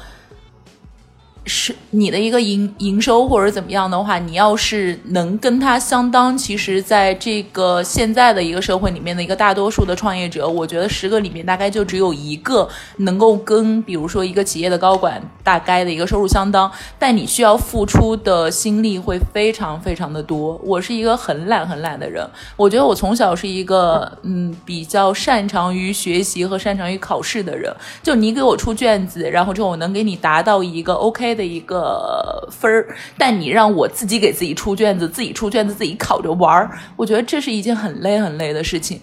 [1.50, 20.62] 是你的一个营营收或者怎么样的话，你要是能跟它相当，其实在这个现在的一个社会里面的一个大多数的创业者，我觉得十个里面大概就只有一个能够跟比如说一个企业的高管大概的一个收入相当，但你需要付出的心力会非常非常的多。
[20.64, 22.24] 我是一个很懒很懒的人，
[22.56, 27.76] 我觉得我从小是一个嗯比较擅长于学习和擅长于考试的人。
[28.04, 39.00] 就你给我出卷子，然后之后我能给你达到一个 OK 的一个分儿，但你让我自己给自己出卷子，自己出卷子自己考着玩儿，我觉得这是一件很累很累的事情。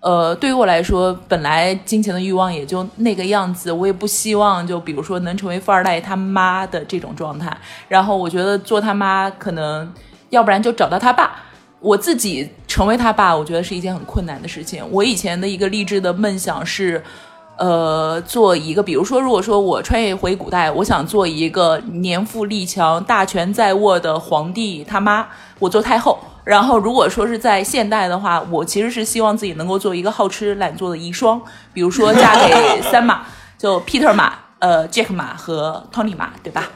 [0.00, 7.56] 呃，对于我来说，本来金钱的欲望也就那个样子，我也不希望就比如说能成为富二代他妈的这种状态。
[7.86, 9.92] 然后我觉得做他妈可能，
[10.30, 11.36] 要不然就找到他爸。
[11.78, 14.84] 我自己成为他爸，我觉得是一件很困难的事情。
[14.90, 17.02] 我以前的一个励志的梦想是，
[17.58, 25.26] 呃，做一个，比如说，如果说我穿越回古代，我想做一个年富力强、大权在握的皇帝他妈，
[25.58, 26.18] 我做太后。
[26.44, 31.40] 然后，如果说是在现代的话，我其实是希望自己能够做一个好吃懒做的遗孀，
[31.72, 33.20] 比如说嫁给三马，
[33.56, 36.68] 就 Peter 马、呃 Jack 马和 Tony 马，对吧？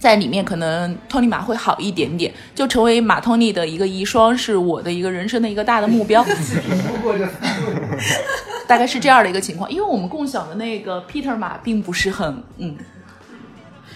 [0.00, 6.24] 在里面可能 Tony 马会好一点点，就成为马 Tony 的一个遗孀，是我的一个人生的一个大的目标。
[8.66, 12.74] 大概是这样的一个情况，因为我们共享的那个 Peter 马并不是很嗯，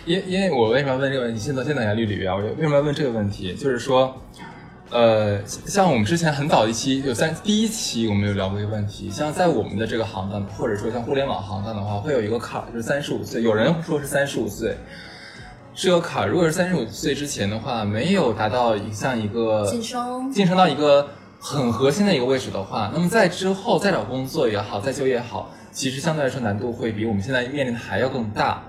[0.04, 1.40] 因因为我为什么要问这个问题？
[1.40, 3.54] 现在现在一下绿鲤啊，我为什么要问这个问题？
[3.54, 4.20] 就是说，
[4.90, 14.68] 呃，像我们之前很早一期有三第一期我们有聊过一个问题，像在我们的这个行当，或者说像互联网行当的话，会有一个坎儿，就是三十五岁，有人说是三十五岁。
[14.70, 14.76] 是
[15.76, 21.08] 个坎儿，如果是三十五岁之前的话，没有达到一像一个晋升晋升到一个
[21.38, 28.62] 很核心的一个位置的话，那么在之后再找工作也好，再就业也好，其实相对来说难度会比我们现在面临的还要更大。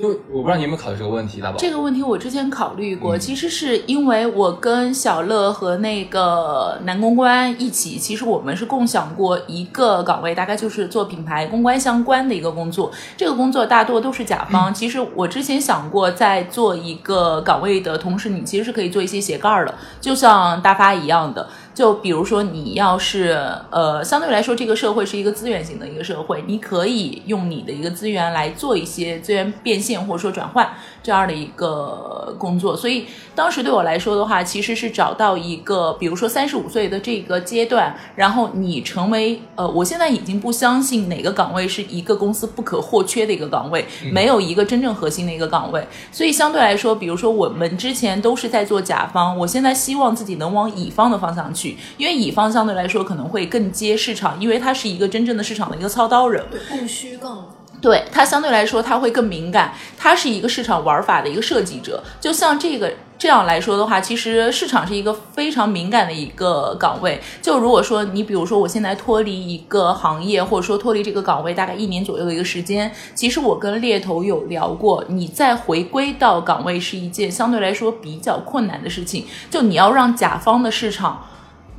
[0.00, 1.58] 就我不知道你有没有考虑这个问题，大宝。
[1.58, 12.90] 这个问题我之前考虑过，其实是因为我跟小乐和那个男公关一起，其实我们是共享过一个岗位，大概就是做品牌公关相关的一个工作。
[13.14, 14.72] 这个工作大多都是甲方。
[14.72, 21.46] 其实我之前想过，在做一个岗位的同时，你其实是可以做一些斜杠儿的，就像大发一样的。
[21.80, 30.68] 就比如说，你要是呃，相对来说，这个社会是一个资源型的一个社会，你可以用你的一个资源来做一些资源变现或者说转换
[31.02, 32.76] 这样的一个工作。
[32.76, 45.82] 所以当时对我来说的话，其实是找到一个，比如说三十五岁的这个阶段，然后你成为呃，我现在已经不相信哪个岗位是一个公司不可或缺的一个岗位，没有一个真正核心的一个岗位。
[46.12, 56.44] 所以相对来说，比如说我们之前都是在做甲方，我现在希望自己能往乙方的方向去，因为乙方相对来说可能会更接市场，因为他是一个真正的市场的一个操刀人。
[56.50, 57.44] 对供需更
[57.80, 62.02] 对它相对来说，它会更敏感，它是一个市场玩法的一个设计者。
[62.20, 67.18] 就像这个这样来说的话，其实市场是一个非常敏感的一个岗位。
[67.40, 79.24] 就如果说你比如说我现在脱离一个行业，或者说脱离这个岗位大概一年左右的一个时间，其实我跟猎头有聊过，你再回归到岗位是一件相对来说比较困难的事情。
[79.48, 81.28] 就你要让甲方的市场。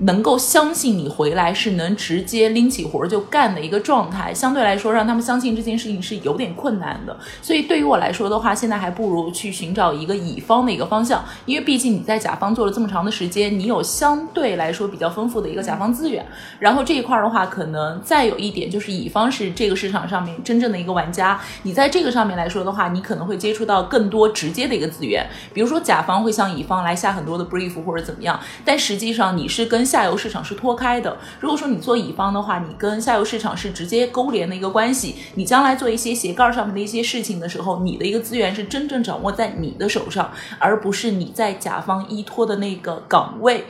[0.02, 7.16] 能够相信你回来是能直接拎起活儿就干的一个状态，相对来说让他们相信这件事情是有点困难的。
[7.42, 16.26] 所以对于我来说的话，现在还不如去寻找一个乙方的一个方向，因为毕竟你在甲方做了这么长的时间，你有相对来说比较丰富的一个甲方资源。
[16.60, 25.24] 然后这一块儿的话，可能再有一点就是乙方是这个市场上面真正的一个玩家，你在这个上面来说的话，你可能会接触到更多直接的一个资源，
[25.54, 31.18] 比如说甲方会向乙方来下很多的 brief 或者怎么样，但实际上你是跟下游市场是脱开的。
[31.42, 43.66] 如果说你做乙方的话，你跟下游市场是直接勾连的一个关系，你将来做一些斜杠上面的一些事情的时候，你的一个资源是真正掌握在你的手上，而不是你在甲方依托的那个岗位。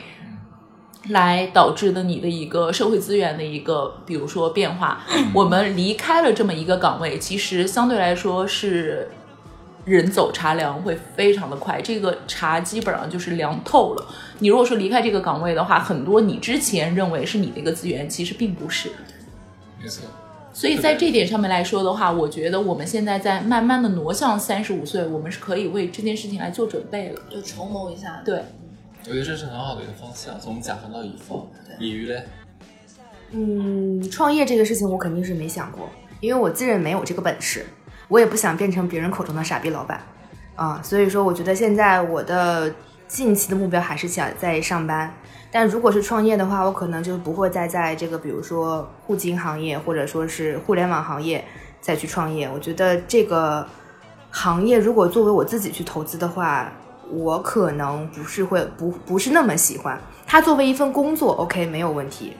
[1.08, 5.04] 来导致的你的一个社会资源的一个，比如说变化，
[5.34, 9.10] 我们离开了这么一个岗位，其实相对来说是
[9.84, 14.14] 人走茶凉会非常的快，这个茶基本上就是凉透了。
[14.38, 18.90] 你如果说离开这个岗位的话，很多你之前认为是你的一个资源，其实并不是。
[19.80, 20.04] 没错，
[20.52, 27.20] 所以在这点上面来说的话，我觉得我们现在在慢慢的挪向三十五岁，我们是可以为这件事情来做准备了。
[27.28, 28.22] 就筹谋一下。
[28.24, 28.44] 对，
[29.04, 31.44] 我觉得这是很好的一个方向，从甲方到乙方。
[31.80, 32.22] 鲤鱼嘞，
[33.32, 35.88] 嗯，创业这个事情我肯定是没想过，
[36.20, 37.66] 因为我自认没有这个本事，
[38.12, 39.98] 我也不想变成别人口中的傻逼老板
[40.54, 42.70] 啊、所以说我觉得现在我的
[43.08, 45.12] 近期的目标还是想在上班。
[45.50, 51.42] 但如果是创业的话，我可能就不会再在这个比如说互金行业或者说是互联网行业
[51.80, 52.48] 再去创业。
[52.52, 53.66] 我觉得这个
[54.30, 56.70] 行业如果作为我自己去投资的话，
[57.10, 59.98] 我可能不是会不不是那么喜欢。
[60.26, 62.36] 它作为一份工作，OK 没有问题，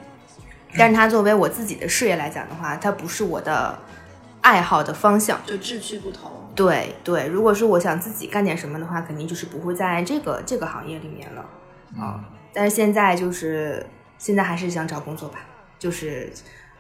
[0.76, 3.76] 但是它作为我自己的事业来讲的话，它不是我的
[4.42, 5.40] 爱好的方向。
[5.46, 6.30] 就志趣不同。
[6.54, 11.40] 对对，如果是我想自己干点什么的话，肯定就是不会在这个这个行业里面了
[11.98, 12.22] 啊。
[12.52, 13.86] 但是现在就是
[14.18, 15.38] 现在还是想找工作吧，
[15.78, 16.30] 就是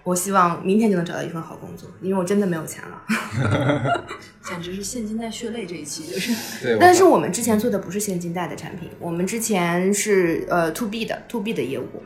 [0.02, 4.04] 我希望明天就能找到一份好工作，因为我真的没有钱了。
[4.44, 6.66] 简直是现金贷血泪这一期就是。
[6.66, 12.02] 对，但是我我们之前做的不是现金贷的产品，我们之前是呃 to B 的 to B 的业务，哦，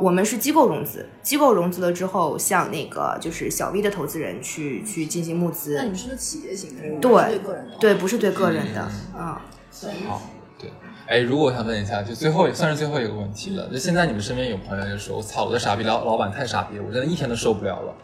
[0.00, 7.76] 我们是机构融资，机构融资了之后，向那个就是小 V 的投资人去去进行募资那，你们是个企业型的，对对个人的。
[7.78, 9.36] 对，不是对个人的嗯。
[10.08, 10.22] 好，
[10.58, 10.72] 对，
[11.06, 17.94] 哎，如果我想问一下，就最后算是最后一个问题了，就现在你们身边有朋友就说，我操，我的傻逼老老板太傻逼了，我真的一天都受不了了，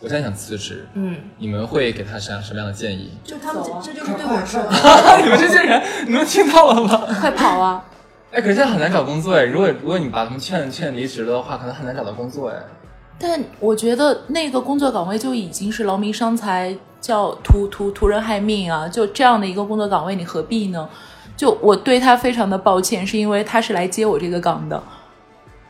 [0.00, 3.12] 我现在想辞职，嗯，你们会给他什什么样的建议？
[3.22, 4.60] 就他们这这就是对我说，
[5.22, 7.06] 你们这些人，你们听到了吗？
[7.20, 7.84] 快跑啊！
[8.32, 12.56] 哎，可是现在很难找工作哎，如果如果你把他们劝劝离职的话，可能很难找到工作哎。
[13.18, 18.88] 但我觉得那个工作岗位就已经是劳民伤财，叫图图图人害命啊！
[18.88, 20.88] 就这样的一个工作岗位，你何必呢？
[21.36, 24.82] 就我对他非常的抱歉，是因为他是来接我这个岗的。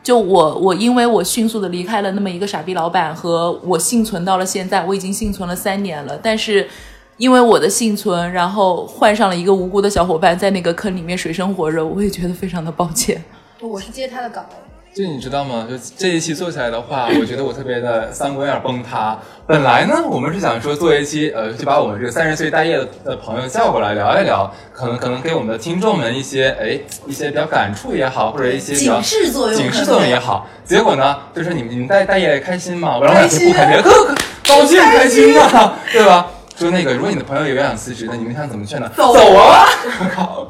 [0.05, 6.69] 就我我因为我迅速的离开了那么一个傻逼老板，和我幸存到了现在，我已经幸存了三年了，但是。
[7.17, 13.23] 因为我的幸存，然后换上了一个无辜的小伙伴，在那个坑里面水深火热，我也觉得非常的抱歉。
[13.61, 14.57] 我是接他的岗位。
[14.95, 15.67] 就你知道吗？
[15.71, 19.19] 就这一期做起来的话，我觉得我特别的三观有点崩塌。
[19.47, 30.47] 本来呢，我们是想说做一期，呃，就把我们这个三十岁待业的的朋友叫过来聊一聊，可能可能给我们的听众们一些哎一些比较感触也好，或者一些警示作用警示作用也好。
[30.63, 32.99] 结果呢，就是你们你们待待业开心吗？
[32.99, 34.15] 我让开心不开心，可可
[34.47, 36.29] 高兴开心啊，对吧？
[36.63, 38.89] 说那个，如果你的朋友有想辞职，的你们想怎么劝呢？
[38.97, 39.67] 走走啊！
[40.01, 40.49] 我靠，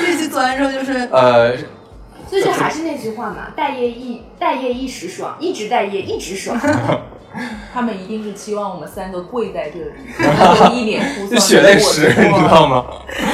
[0.00, 1.56] 这期做完之后就是呃，
[2.28, 6.56] 所以就还是那句话嘛，待业一待业一时爽，一直待业一直爽。
[7.74, 12.84] 他们一定是期望我们三个跪在这里， 然后一脸哭血泪史，你知道吗？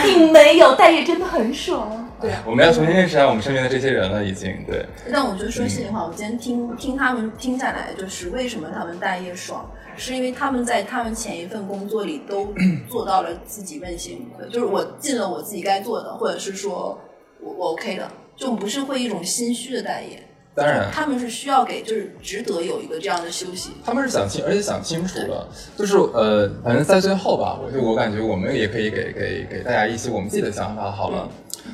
[0.02, 2.08] 并没有，待业真的很爽。
[2.22, 4.86] 对，我们要重新认识一下我们身边的这些人了，已经对。
[5.12, 12.54] 但我觉得说心里话，我今天听听他们听下来，就是为什么他们待业爽，是因为他们在他们前一份工作里都
[12.88, 16.96] 做到了自己问心无愧，就是我尽了我自己该做的，或者是说
[17.40, 20.22] 我我 OK 的，就不是会一种心虚的待业。
[20.54, 23.70] 当然，他们是需要给，就是值得有一个这样的休息。
[23.82, 25.48] 他们是想清，而且想清楚了，
[25.78, 31.26] 就是呃，反正在最后吧，我就我感觉我们也可以给给给大家一些我们自己的想法好了。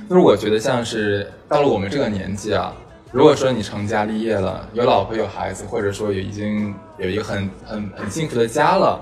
[0.08, 2.72] 就是我觉得像是到了我们这个年纪啊，
[3.12, 9.00] 如果说你成家立业了，有老婆有孩子，或者说有已经有一个很很很幸福的家了，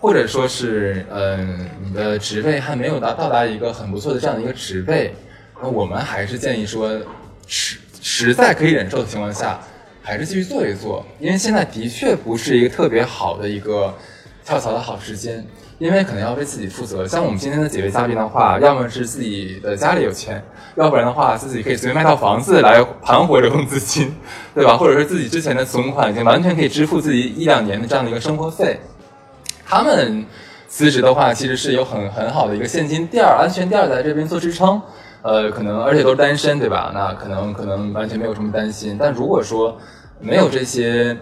[0.00, 5.14] 或者说是嗯、你的职位还没有达到达一个很不错的这样的一个职位，
[5.60, 7.00] 那我们还是建议说
[7.46, 9.60] 实实在可以忍受的情况下，
[10.02, 13.94] 还是继续做一做，因为现在的确不是一个特别好的一个
[14.44, 15.44] 跳槽的好时间，
[15.82, 17.04] 因为可能要为自己负责。
[17.08, 20.40] 像我们今天的几位嘉宾的话，要么是自己的家里有钱，
[20.76, 24.14] 要不然的话自己可以随便卖套房子来盘活流动资金，
[24.54, 24.76] 对吧？
[24.76, 28.78] 或者是自己之前的存款已经完全可以支付自己一两年的这样的一个生活费。
[29.66, 30.24] 他们
[30.68, 34.80] 辞职的话，其实是有很很好的一个现金垫儿、安全垫儿在这边做支撑。
[35.22, 36.92] 呃，可能而且都是单身，对吧？
[36.94, 38.96] 那可能可能完全没有什么担心。
[38.96, 39.76] 但如果说
[40.20, 41.16] 没有这些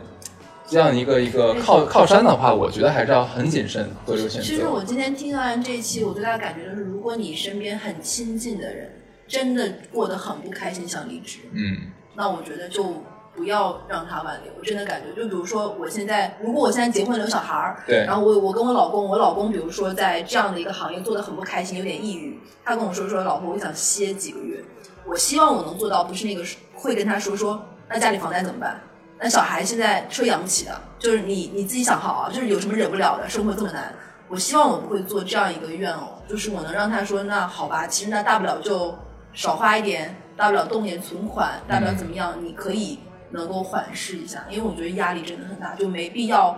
[0.71, 4.47] 这样一个一个靠靠山的话，我觉得还是要很谨慎做这个选择。
[4.47, 8.93] 其实我今天听完这一期，我最大的感觉就是，如果你身边很亲近的人
[9.27, 13.03] 真的过得很不开心，想离职，嗯，那我觉得就
[13.35, 14.53] 不要让他挽留。
[14.59, 24.63] 我真的感觉，就比如说我现在，如果我现在结婚了有小孩儿，对然后我我跟我老公，我老公比如说在这样的一个行业做的很不开心，有点抑郁，他跟我说说老婆，我想歇几个月。
[25.07, 26.45] 我希望我能做到，不是那个
[26.75, 28.81] 会跟他说说，那家里房贷怎么办？
[29.23, 33.95] 那小孩现在车养不起的，就是你你自己想好啊，就是有什么忍不了的，生活这么难。
[34.29, 38.97] 我希望我不会做这样一个愿偶，就是我能让他说，那好吧，其实那大不了就
[39.33, 43.01] 少花一点，大不了动点存款，大不了怎么样，你可以
[43.31, 46.57] 能够缓释一下，因为我觉得压力真的很大，就没必要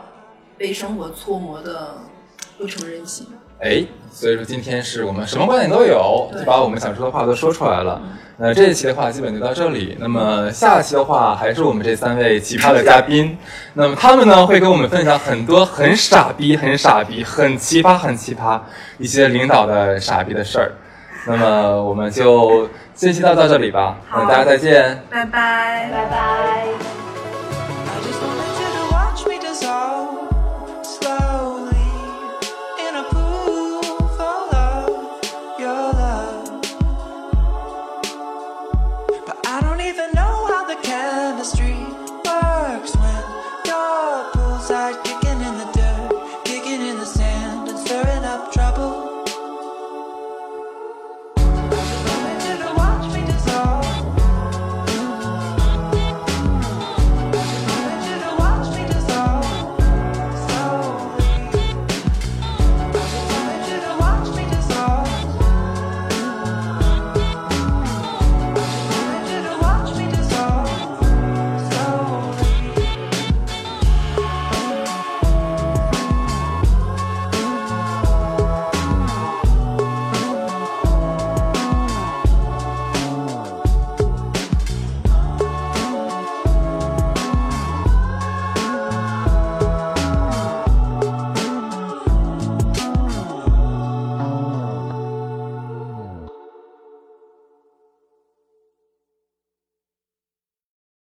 [0.57, 1.97] 被生活搓磨的
[2.59, 3.27] 不成人形。
[3.63, 8.03] 哎，所以说今天是我们什么观点都有，就把我们想说的话都说出来了。
[8.39, 9.97] 那这一期的话，基本就到这里。
[10.01, 13.39] 那么下期的话，还是我们这三位奇葩的嘉宾。
[13.75, 18.59] 那么他们呢，会跟我们分享很多很傻逼、很傻逼、很奇葩、很奇葩
[18.99, 20.72] 一些领导的傻逼的事儿。
[21.25, 25.01] 那么我们就这期到到这里吧，那大家再见。
[25.09, 25.89] 拜拜。
[25.93, 27.01] 拜拜。